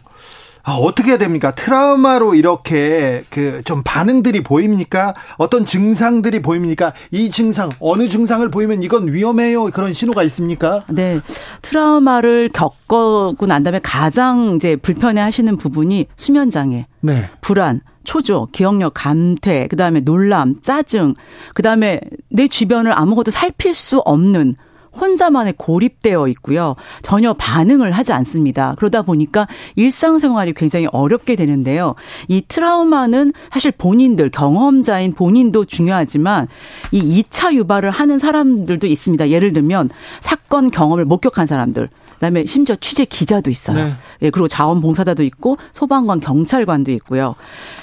아, 0.64 0.74
어떻게 0.74 1.10
해야 1.10 1.18
됩니까? 1.18 1.52
트라우마로 1.56 2.36
이렇게 2.36 3.24
그 3.30 3.60
좀 3.64 3.82
반응들이 3.84 4.44
보입니까? 4.44 5.14
어떤 5.38 5.66
증상들이 5.66 6.40
보입니까? 6.40 6.92
이 7.10 7.30
증상 7.32 7.68
어느 7.80 8.08
증상을 8.08 8.48
보이면 8.48 8.82
이건 8.84 9.12
위험해요. 9.12 9.64
그런 9.66 9.92
신호가 9.92 10.22
있습니까? 10.24 10.82
네. 10.88 11.20
트라우마를 11.62 12.50
겪고 12.54 13.34
난 13.48 13.64
다음에 13.64 13.80
가장 13.82 14.54
이제 14.56 14.76
불편해 14.76 15.20
하시는 15.20 15.56
부분이 15.56 16.06
수면 16.16 16.48
장애, 16.48 16.86
네. 17.00 17.28
불안, 17.40 17.80
초조, 18.04 18.48
기억력 18.52 18.94
감퇴, 18.94 19.66
그다음에 19.68 20.00
놀람, 20.00 20.60
짜증, 20.62 21.14
그다음에 21.54 22.00
내 22.28 22.48
주변을 22.48 22.92
아무것도 22.96 23.30
살필 23.30 23.74
수 23.74 23.98
없는 23.98 24.56
혼자만의 24.98 25.54
고립되어 25.56 26.28
있고요. 26.28 26.76
전혀 27.02 27.32
반응을 27.32 27.92
하지 27.92 28.12
않습니다. 28.12 28.74
그러다 28.76 29.02
보니까 29.02 29.46
일상생활이 29.76 30.52
굉장히 30.54 30.86
어렵게 30.92 31.34
되는데요. 31.34 31.94
이 32.28 32.42
트라우마는 32.46 33.32
사실 33.50 33.72
본인들, 33.72 34.30
경험자인 34.30 35.14
본인도 35.14 35.64
중요하지만 35.64 36.48
이 36.90 37.22
2차 37.22 37.54
유발을 37.54 37.90
하는 37.90 38.18
사람들도 38.18 38.86
있습니다. 38.86 39.30
예를 39.30 39.52
들면 39.52 39.90
사건 40.20 40.70
경험을 40.70 41.04
목격한 41.04 41.46
사람들. 41.46 41.88
그다음에 42.22 42.46
심지어 42.46 42.76
취재 42.76 43.04
기자도 43.04 43.50
있어요. 43.50 43.84
네. 43.84 43.94
예, 44.22 44.30
그리고 44.30 44.46
자원봉사자도 44.46 45.24
있고 45.24 45.58
소방관, 45.72 46.20
경찰관도 46.20 46.92
있고요. 46.92 47.34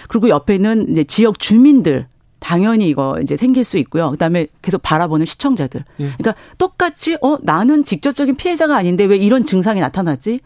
그리고 0.07 0.29
옆에는 0.29 0.87
이제 0.89 1.03
지역 1.03 1.39
주민들 1.39 2.07
당연히 2.39 2.87
이거 2.87 3.19
이제 3.21 3.35
생길 3.35 3.65
수 3.65 3.77
있고요. 3.79 4.11
그다음에 4.11 4.47
계속 4.61 4.81
바라보는 4.81 5.25
시청자들. 5.25 5.83
예. 5.99 6.11
그러니까 6.17 6.35
똑같이 6.57 7.17
어 7.21 7.37
나는 7.41 7.83
직접적인 7.83 8.37
피해자가 8.37 8.77
아닌데 8.77 9.03
왜 9.03 9.17
이런 9.17 9.45
증상이 9.45 9.81
나타났지? 9.81 10.39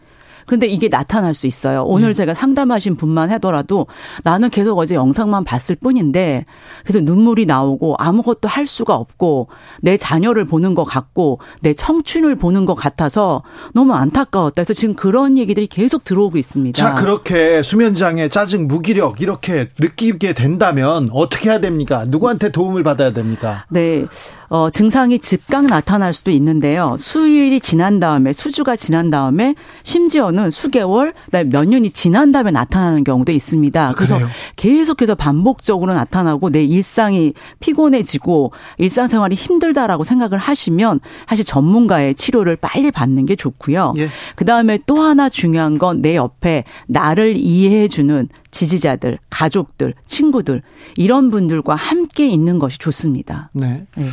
근데 0.46 0.66
이게 0.66 0.88
나타날 0.88 1.34
수 1.34 1.46
있어요. 1.46 1.82
오늘 1.84 2.08
음. 2.08 2.12
제가 2.12 2.34
상담하신 2.34 2.96
분만 2.96 3.30
하더라도 3.32 3.86
나는 4.22 4.50
계속 4.50 4.78
어제 4.78 4.94
영상만 4.94 5.44
봤을 5.44 5.76
뿐인데 5.76 6.44
그래서 6.84 7.00
눈물이 7.00 7.46
나오고 7.46 7.96
아무것도 7.98 8.48
할 8.48 8.66
수가 8.66 8.94
없고 8.94 9.48
내 9.80 9.96
자녀를 9.96 10.44
보는 10.44 10.74
것 10.74 10.84
같고 10.84 11.40
내 11.62 11.74
청춘을 11.74 12.36
보는 12.36 12.66
것 12.66 12.74
같아서 12.74 13.42
너무 13.74 13.94
안타까웠다. 13.94 14.54
그래서 14.54 14.74
지금 14.74 14.94
그런 14.94 15.38
얘기들이 15.38 15.66
계속 15.66 16.04
들어오고 16.04 16.38
있습니다. 16.38 16.76
자, 16.76 16.94
그렇게 16.94 17.62
수면장애, 17.62 18.28
짜증, 18.28 18.66
무기력 18.66 19.20
이렇게 19.20 19.68
느끼게 19.78 20.32
된다면 20.32 21.10
어떻게 21.12 21.50
해야 21.50 21.60
됩니까? 21.60 22.04
누구한테 22.06 22.50
도움을 22.50 22.82
받아야 22.82 23.12
됩니까? 23.12 23.64
네. 23.70 24.06
어, 24.54 24.70
증상이 24.70 25.18
즉각 25.18 25.66
나타날 25.66 26.12
수도 26.12 26.30
있는데요. 26.30 26.94
수일이 26.96 27.58
지난 27.58 27.98
다음에 27.98 28.32
수주가 28.32 28.76
지난 28.76 29.10
다음에 29.10 29.56
심지어는 29.82 30.52
수개월, 30.52 31.12
그다음에 31.24 31.50
몇 31.50 31.64
년이 31.64 31.90
지난 31.90 32.30
다음에 32.30 32.52
나타나는 32.52 33.02
경우도 33.02 33.32
있습니다. 33.32 33.94
그래서 33.96 34.14
그래요? 34.14 34.30
계속해서 34.54 35.16
반복적으로 35.16 35.92
나타나고 35.94 36.50
내 36.50 36.62
일상이 36.62 37.34
피곤해지고 37.58 38.52
일상생활이 38.78 39.34
힘들다라고 39.34 40.04
생각을 40.04 40.38
하시면 40.38 41.00
사실 41.28 41.44
전문가의 41.44 42.14
치료를 42.14 42.54
빨리 42.54 42.92
받는 42.92 43.26
게 43.26 43.34
좋고요. 43.34 43.94
예. 43.98 44.08
그다음에 44.36 44.78
또 44.86 45.02
하나 45.02 45.28
중요한 45.28 45.78
건 45.78 46.00
내 46.00 46.14
옆에 46.14 46.64
나를 46.86 47.36
이해해 47.36 47.88
주는 47.88 48.28
지지자들, 48.52 49.18
가족들, 49.30 49.94
친구들 50.04 50.62
이런 50.96 51.28
분들과 51.30 51.74
함께 51.74 52.28
있는 52.28 52.58
것이 52.60 52.78
좋습니다. 52.78 53.50
네. 53.52 53.86
네. 53.96 54.04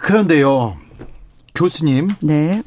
그런데요, 0.00 0.76
교수님. 1.54 2.08
네. 2.22 2.62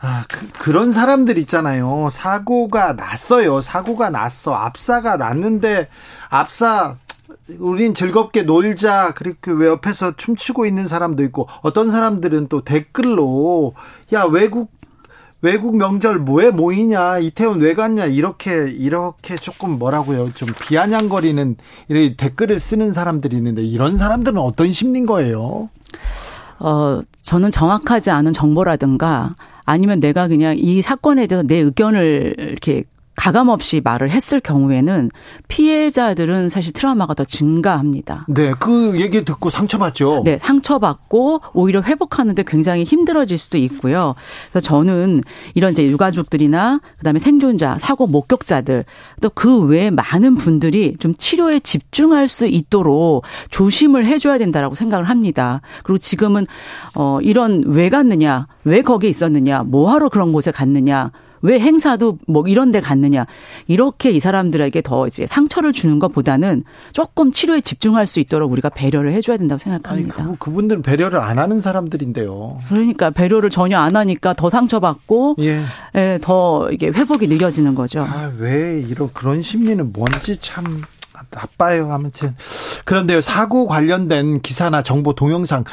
아, 0.00 0.24
그, 0.28 0.48
그런 0.58 0.92
사람들 0.92 1.38
있잖아요. 1.38 2.08
사고가 2.10 2.92
났어요. 2.92 3.62
사고가 3.62 4.10
났어. 4.10 4.54
압사가 4.54 5.16
났는데, 5.16 5.88
압사, 6.28 6.98
우린 7.58 7.94
즐겁게 7.94 8.42
놀자. 8.42 9.14
그렇게 9.14 9.50
왜 9.50 9.66
옆에서 9.66 10.14
춤추고 10.16 10.66
있는 10.66 10.86
사람도 10.86 11.22
있고, 11.24 11.48
어떤 11.62 11.90
사람들은 11.90 12.48
또 12.48 12.62
댓글로, 12.62 13.74
야, 14.12 14.24
외국 14.24 14.70
외국 15.40 15.76
명절 15.76 16.20
뭐에 16.20 16.50
모이냐 16.50 17.18
이태원 17.18 17.60
왜 17.60 17.74
갔냐 17.74 18.06
이렇게 18.06 18.70
이렇게 18.70 19.36
조금 19.36 19.78
뭐라고요 19.78 20.32
좀 20.32 20.48
비아냥거리는 20.58 21.56
이런 21.88 22.16
댓글을 22.16 22.58
쓰는 22.58 22.94
사람들이 22.94 23.36
있는데 23.36 23.62
이런 23.62 23.98
사람들은 23.98 24.38
어떤 24.38 24.72
심리인 24.72 25.04
거예요? 25.04 25.68
어 26.58 27.02
저는 27.22 27.50
정확하지 27.50 28.10
않은 28.10 28.32
정보라든가 28.32 29.34
아니면 29.64 30.00
내가 30.00 30.28
그냥 30.28 30.56
이 30.58 30.82
사건에 30.82 31.26
대해서 31.26 31.46
내 31.46 31.56
의견을 31.56 32.34
이렇게 32.38 32.84
가감 33.16 33.48
없이 33.48 33.80
말을 33.84 34.10
했을 34.10 34.40
경우에는 34.40 35.10
피해자들은 35.48 36.48
사실 36.48 36.72
트라우마가 36.72 37.14
더 37.14 37.24
증가합니다. 37.24 38.24
네, 38.28 38.52
그 38.58 39.00
얘기 39.00 39.24
듣고 39.24 39.50
상처받죠. 39.50 40.22
네, 40.24 40.38
상처받고 40.40 41.40
오히려 41.52 41.80
회복하는데 41.82 42.42
굉장히 42.46 42.84
힘들어질 42.84 43.38
수도 43.38 43.58
있고요. 43.58 44.14
그래서 44.50 44.66
저는 44.66 45.22
이런 45.54 45.72
이제 45.72 45.84
유가족들이나 45.84 46.80
그다음에 46.98 47.18
생존자, 47.18 47.78
사고 47.78 48.06
목격자들 48.06 48.84
또 49.20 49.30
그 49.34 49.60
외에 49.60 49.90
많은 49.90 50.36
분들이 50.36 50.94
좀 50.98 51.12
치료에 51.14 51.60
집중할 51.60 52.28
수 52.28 52.46
있도록 52.46 53.24
조심을 53.50 54.06
해줘야 54.06 54.38
된다라고 54.38 54.74
생각을 54.74 55.04
합니다. 55.08 55.60
그리고 55.82 55.98
지금은 55.98 56.46
어 56.94 57.18
이런 57.20 57.64
왜 57.66 57.88
갔느냐, 57.90 58.46
왜 58.64 58.82
거기 58.82 59.08
있었느냐, 59.08 59.64
뭐하러 59.64 60.08
그런 60.08 60.32
곳에 60.32 60.50
갔느냐. 60.50 61.10
왜 61.44 61.60
행사도 61.60 62.18
뭐 62.26 62.48
이런 62.48 62.72
데 62.72 62.80
갔느냐. 62.80 63.26
이렇게 63.66 64.10
이 64.10 64.18
사람들에게 64.18 64.80
더 64.80 65.06
이제 65.06 65.26
상처를 65.26 65.74
주는 65.74 65.98
것보다는 65.98 66.64
조금 66.94 67.32
치료에 67.32 67.60
집중할 67.60 68.06
수 68.06 68.18
있도록 68.18 68.50
우리가 68.50 68.70
배려를 68.70 69.12
해줘야 69.12 69.36
된다고 69.36 69.58
생각합니다. 69.58 70.22
아니, 70.22 70.32
그, 70.32 70.38
그분들은 70.38 70.80
배려를 70.80 71.20
안 71.20 71.38
하는 71.38 71.60
사람들인데요. 71.60 72.58
그러니까 72.68 73.10
배려를 73.10 73.50
전혀 73.50 73.78
안 73.78 73.94
하니까 73.94 74.32
더 74.32 74.48
상처받고 74.48 75.36
예. 75.40 75.62
예, 75.96 76.18
더 76.22 76.70
이게 76.70 76.86
회복이 76.88 77.28
느려지는 77.28 77.74
거죠. 77.74 78.00
아, 78.00 78.32
왜 78.38 78.80
이런 78.80 79.10
그런 79.12 79.42
심리는 79.42 79.92
뭔지 79.92 80.38
참 80.38 80.64
나빠요. 81.30 81.92
아무튼 81.92 82.34
그런데요 82.86 83.20
사고 83.20 83.66
관련된 83.66 84.40
기사나 84.40 84.82
정보 84.82 85.14
동영상 85.14 85.64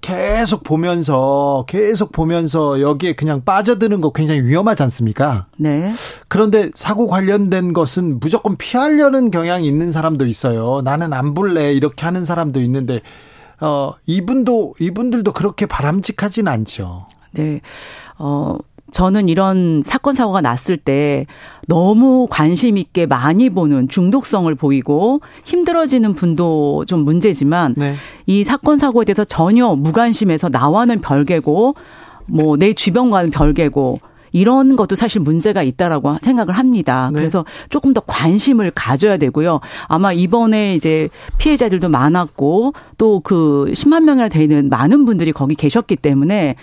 계속 0.00 0.64
보면서 0.64 1.64
계속 1.68 2.12
보면서 2.12 2.80
여기에 2.80 3.14
그냥 3.14 3.44
빠져드는 3.44 4.00
거 4.00 4.12
굉장히 4.12 4.42
위험하지 4.42 4.82
않습니까? 4.84 5.46
네. 5.58 5.92
그런데 6.28 6.70
사고 6.74 7.06
관련된 7.06 7.72
것은 7.72 8.18
무조건 8.18 8.56
피하려는 8.56 9.30
경향이 9.30 9.66
있는 9.66 9.92
사람도 9.92 10.26
있어요. 10.26 10.80
나는 10.82 11.12
안 11.12 11.34
볼래 11.34 11.72
이렇게 11.72 12.04
하는 12.04 12.24
사람도 12.24 12.60
있는데 12.62 13.00
어 13.60 13.92
이분도 14.06 14.74
이분들도 14.80 15.32
그렇게 15.32 15.66
바람직하진 15.66 16.48
않죠. 16.48 17.06
네. 17.32 17.60
어 18.18 18.56
저는 18.92 19.28
이런 19.28 19.82
사건 19.82 20.14
사고가 20.14 20.40
났을 20.40 20.76
때 20.76 21.26
너무 21.66 22.26
관심 22.30 22.76
있게 22.76 23.06
많이 23.06 23.50
보는 23.50 23.88
중독성을 23.88 24.54
보이고 24.54 25.20
힘들어지는 25.44 26.14
분도 26.14 26.84
좀 26.86 27.00
문제지만 27.00 27.74
네. 27.76 27.94
이 28.26 28.44
사건 28.44 28.78
사고에 28.78 29.04
대해서 29.04 29.24
전혀 29.24 29.74
무관심해서 29.74 30.48
나와는 30.50 31.00
별개고 31.00 31.74
뭐 32.26 32.56
내 32.56 32.72
주변과는 32.74 33.30
별개고 33.30 33.98
이런 34.32 34.76
것도 34.76 34.96
사실 34.96 35.20
문제가 35.20 35.62
있다라고 35.62 36.18
생각을 36.22 36.54
합니다. 36.54 37.10
네. 37.12 37.20
그래서 37.20 37.44
조금 37.68 37.92
더 37.92 38.00
관심을 38.00 38.72
가져야 38.74 39.16
되고요. 39.16 39.60
아마 39.86 40.12
이번에 40.12 40.74
이제 40.74 41.08
피해자들도 41.38 41.88
많았고 41.88 42.72
또 42.98 43.20
그 43.30 43.66
10만 43.74 44.02
명이나 44.02 44.28
되는 44.28 44.68
많은 44.68 45.04
분들이 45.04 45.32
거기 45.32 45.54
계셨기 45.54 45.96
때문에 45.96 46.56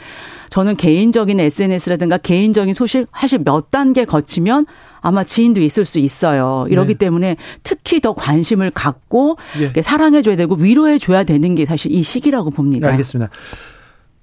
저는 0.50 0.76
개인적인 0.76 1.40
SNS라든가 1.40 2.18
개인적인 2.18 2.74
소식 2.74 3.08
사실 3.16 3.40
몇 3.44 3.70
단계 3.70 4.06
거치면 4.06 4.66
아마 5.00 5.24
지인도 5.24 5.62
있을 5.62 5.86
수 5.86 6.00
있어요. 6.00 6.66
이러기 6.70 6.96
네. 6.96 6.98
때문에 6.98 7.38
특히 7.64 8.02
더 8.02 8.14
관심을 8.14 8.72
갖고 8.72 9.38
예. 9.60 9.82
사랑해줘야 9.82 10.36
되고 10.36 10.56
위로해줘야 10.56 11.24
되는 11.24 11.56
게 11.56 11.66
사실 11.66 11.92
이 11.92 12.02
시기라고 12.02 12.50
봅니다. 12.50 12.88
네, 12.88 12.92
알겠습니다. 12.94 13.32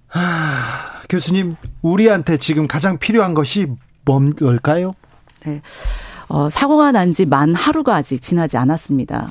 하, 0.09 0.21
교수님, 1.09 1.57
우리한테 1.83 2.37
지금 2.39 2.67
가장 2.67 2.99
필요한 2.99 3.35
것이 3.35 3.67
뭘까요? 4.05 4.95
네. 5.45 5.61
어, 6.29 6.49
사고가 6.49 6.93
난 6.93 7.13
지 7.13 7.27
만 7.27 7.55
하루가 7.55 7.97
아직 7.97 8.21
지나지 8.23 8.57
않았습니다. 8.57 9.29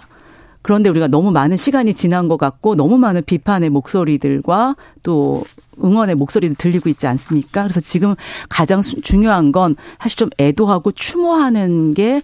그런데 0.62 0.90
우리가 0.90 1.08
너무 1.08 1.32
많은 1.32 1.58
시간이 1.58 1.94
지난 1.94 2.28
것 2.28 2.38
같고 2.38 2.76
너무 2.76 2.98
많은 2.98 3.24
비판의 3.26 3.70
목소리들과 3.70 4.76
또 5.02 5.44
응원의 5.84 6.16
목소리도 6.16 6.56
들리고 6.58 6.88
있지 6.90 7.06
않습니까? 7.08 7.64
그래서 7.64 7.80
지금 7.82 8.16
가장 8.48 8.82
중요한 8.82 9.52
건 9.52 9.76
사실 10.00 10.18
좀 10.18 10.30
애도하고 10.40 10.92
추모하는 10.94 11.94
게 11.94 12.22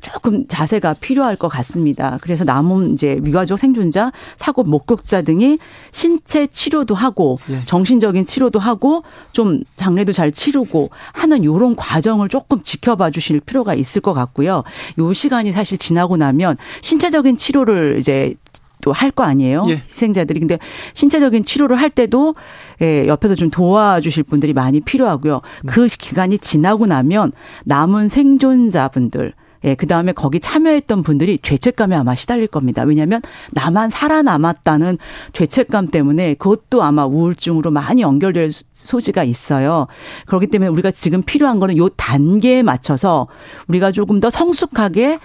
조금 0.00 0.46
자세가 0.46 0.94
필요할 0.94 1.36
것 1.36 1.48
같습니다. 1.48 2.18
그래서 2.20 2.44
남은 2.44 2.92
이제 2.92 3.18
위가족 3.22 3.58
생존자, 3.58 4.12
사고 4.36 4.62
목격자 4.62 5.22
등이 5.22 5.58
신체 5.90 6.46
치료도 6.46 6.94
하고 6.94 7.38
예. 7.50 7.60
정신적인 7.66 8.24
치료도 8.24 8.60
하고 8.60 9.02
좀 9.32 9.62
장례도 9.76 10.12
잘 10.12 10.30
치르고 10.30 10.90
하는 11.12 11.44
요런 11.44 11.74
과정을 11.74 12.28
조금 12.28 12.62
지켜봐 12.62 13.10
주실 13.10 13.40
필요가 13.40 13.74
있을 13.74 14.00
것 14.00 14.12
같고요. 14.12 14.62
요 14.98 15.12
시간이 15.12 15.50
사실 15.50 15.78
지나고 15.78 16.16
나면 16.16 16.56
신체적인 16.80 17.36
치료를 17.36 17.96
이제 17.98 18.34
또할거 18.80 19.24
아니에요. 19.24 19.66
예. 19.68 19.82
희생자들이. 19.90 20.38
근데 20.38 20.58
신체적인 20.94 21.44
치료를 21.44 21.80
할 21.80 21.90
때도 21.90 22.36
예, 22.80 23.08
옆에서 23.08 23.34
좀 23.34 23.50
도와주실 23.50 24.22
분들이 24.22 24.52
많이 24.52 24.80
필요하고요. 24.80 25.40
네. 25.64 25.72
그 25.72 25.86
기간이 25.86 26.38
지나고 26.38 26.86
나면 26.86 27.32
남은 27.64 28.08
생존자분들 28.08 29.32
예, 29.64 29.74
그 29.74 29.86
다음에 29.86 30.12
거기 30.12 30.40
참여했던 30.40 31.02
분들이 31.02 31.38
죄책감에 31.38 31.96
아마 31.96 32.14
시달릴 32.14 32.46
겁니다. 32.46 32.82
왜냐하면 32.82 33.20
나만 33.52 33.90
살아남았다는 33.90 34.98
죄책감 35.32 35.88
때문에 35.88 36.34
그것도 36.34 36.82
아마 36.82 37.04
우울증으로 37.06 37.70
많이 37.70 38.02
연결될 38.02 38.52
소지가 38.72 39.24
있어요. 39.24 39.86
그렇기 40.26 40.46
때문에 40.48 40.68
우리가 40.68 40.90
지금 40.90 41.22
필요한 41.22 41.58
거는 41.60 41.76
요 41.76 41.88
단계에 41.88 42.62
맞춰서 42.62 43.26
우리가 43.66 43.92
조금 43.92 44.20
더 44.20 44.30
성숙하게 44.30 45.18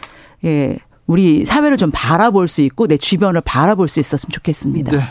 예, 0.45 0.77
우리 1.05 1.45
사회를 1.45 1.77
좀 1.77 1.91
바라볼 1.93 2.47
수 2.47 2.61
있고 2.61 2.87
내 2.87 2.97
주변을 2.97 3.41
바라볼 3.41 3.87
수 3.87 3.99
있었으면 3.99 4.31
좋겠습니다. 4.31 4.91
네. 4.91 5.03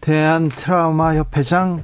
대한 0.00 0.48
트라우마 0.48 1.14
협회장 1.14 1.82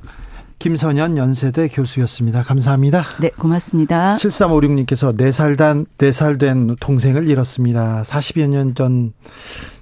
김선현 0.62 1.16
연세대 1.16 1.66
교수였습니다. 1.66 2.42
감사합니다. 2.44 3.02
네, 3.20 3.30
고맙습니다. 3.30 4.14
7356님께서 4.14 5.12
4살 5.18 5.58
단, 5.58 5.84
4살 5.98 6.38
된 6.38 6.76
동생을 6.78 7.28
잃었습니다. 7.28 8.04
40여 8.04 8.46
년 8.46 8.72
전 8.76 9.12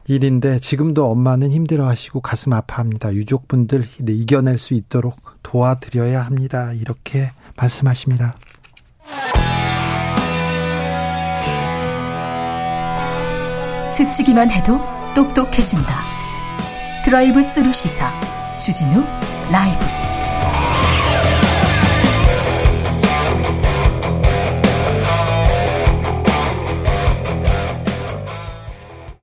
일인데 0.08 0.58
지금도 0.58 1.10
엄마는 1.10 1.50
힘들어 1.50 1.86
하시고 1.86 2.22
가슴 2.22 2.54
아파합니다. 2.54 3.12
유족분들 3.12 3.82
이겨낼 4.08 4.56
수 4.56 4.72
있도록 4.72 5.20
도와드려야 5.42 6.22
합니다. 6.22 6.72
이렇게 6.72 7.30
말씀하십니다. 7.58 8.34
스치기만 13.86 14.50
해도 14.50 14.80
똑똑해진다. 15.14 15.94
드라이브 17.04 17.42
스루 17.42 17.70
시사 17.70 18.10
주진우 18.58 19.04
라이브 19.52 20.09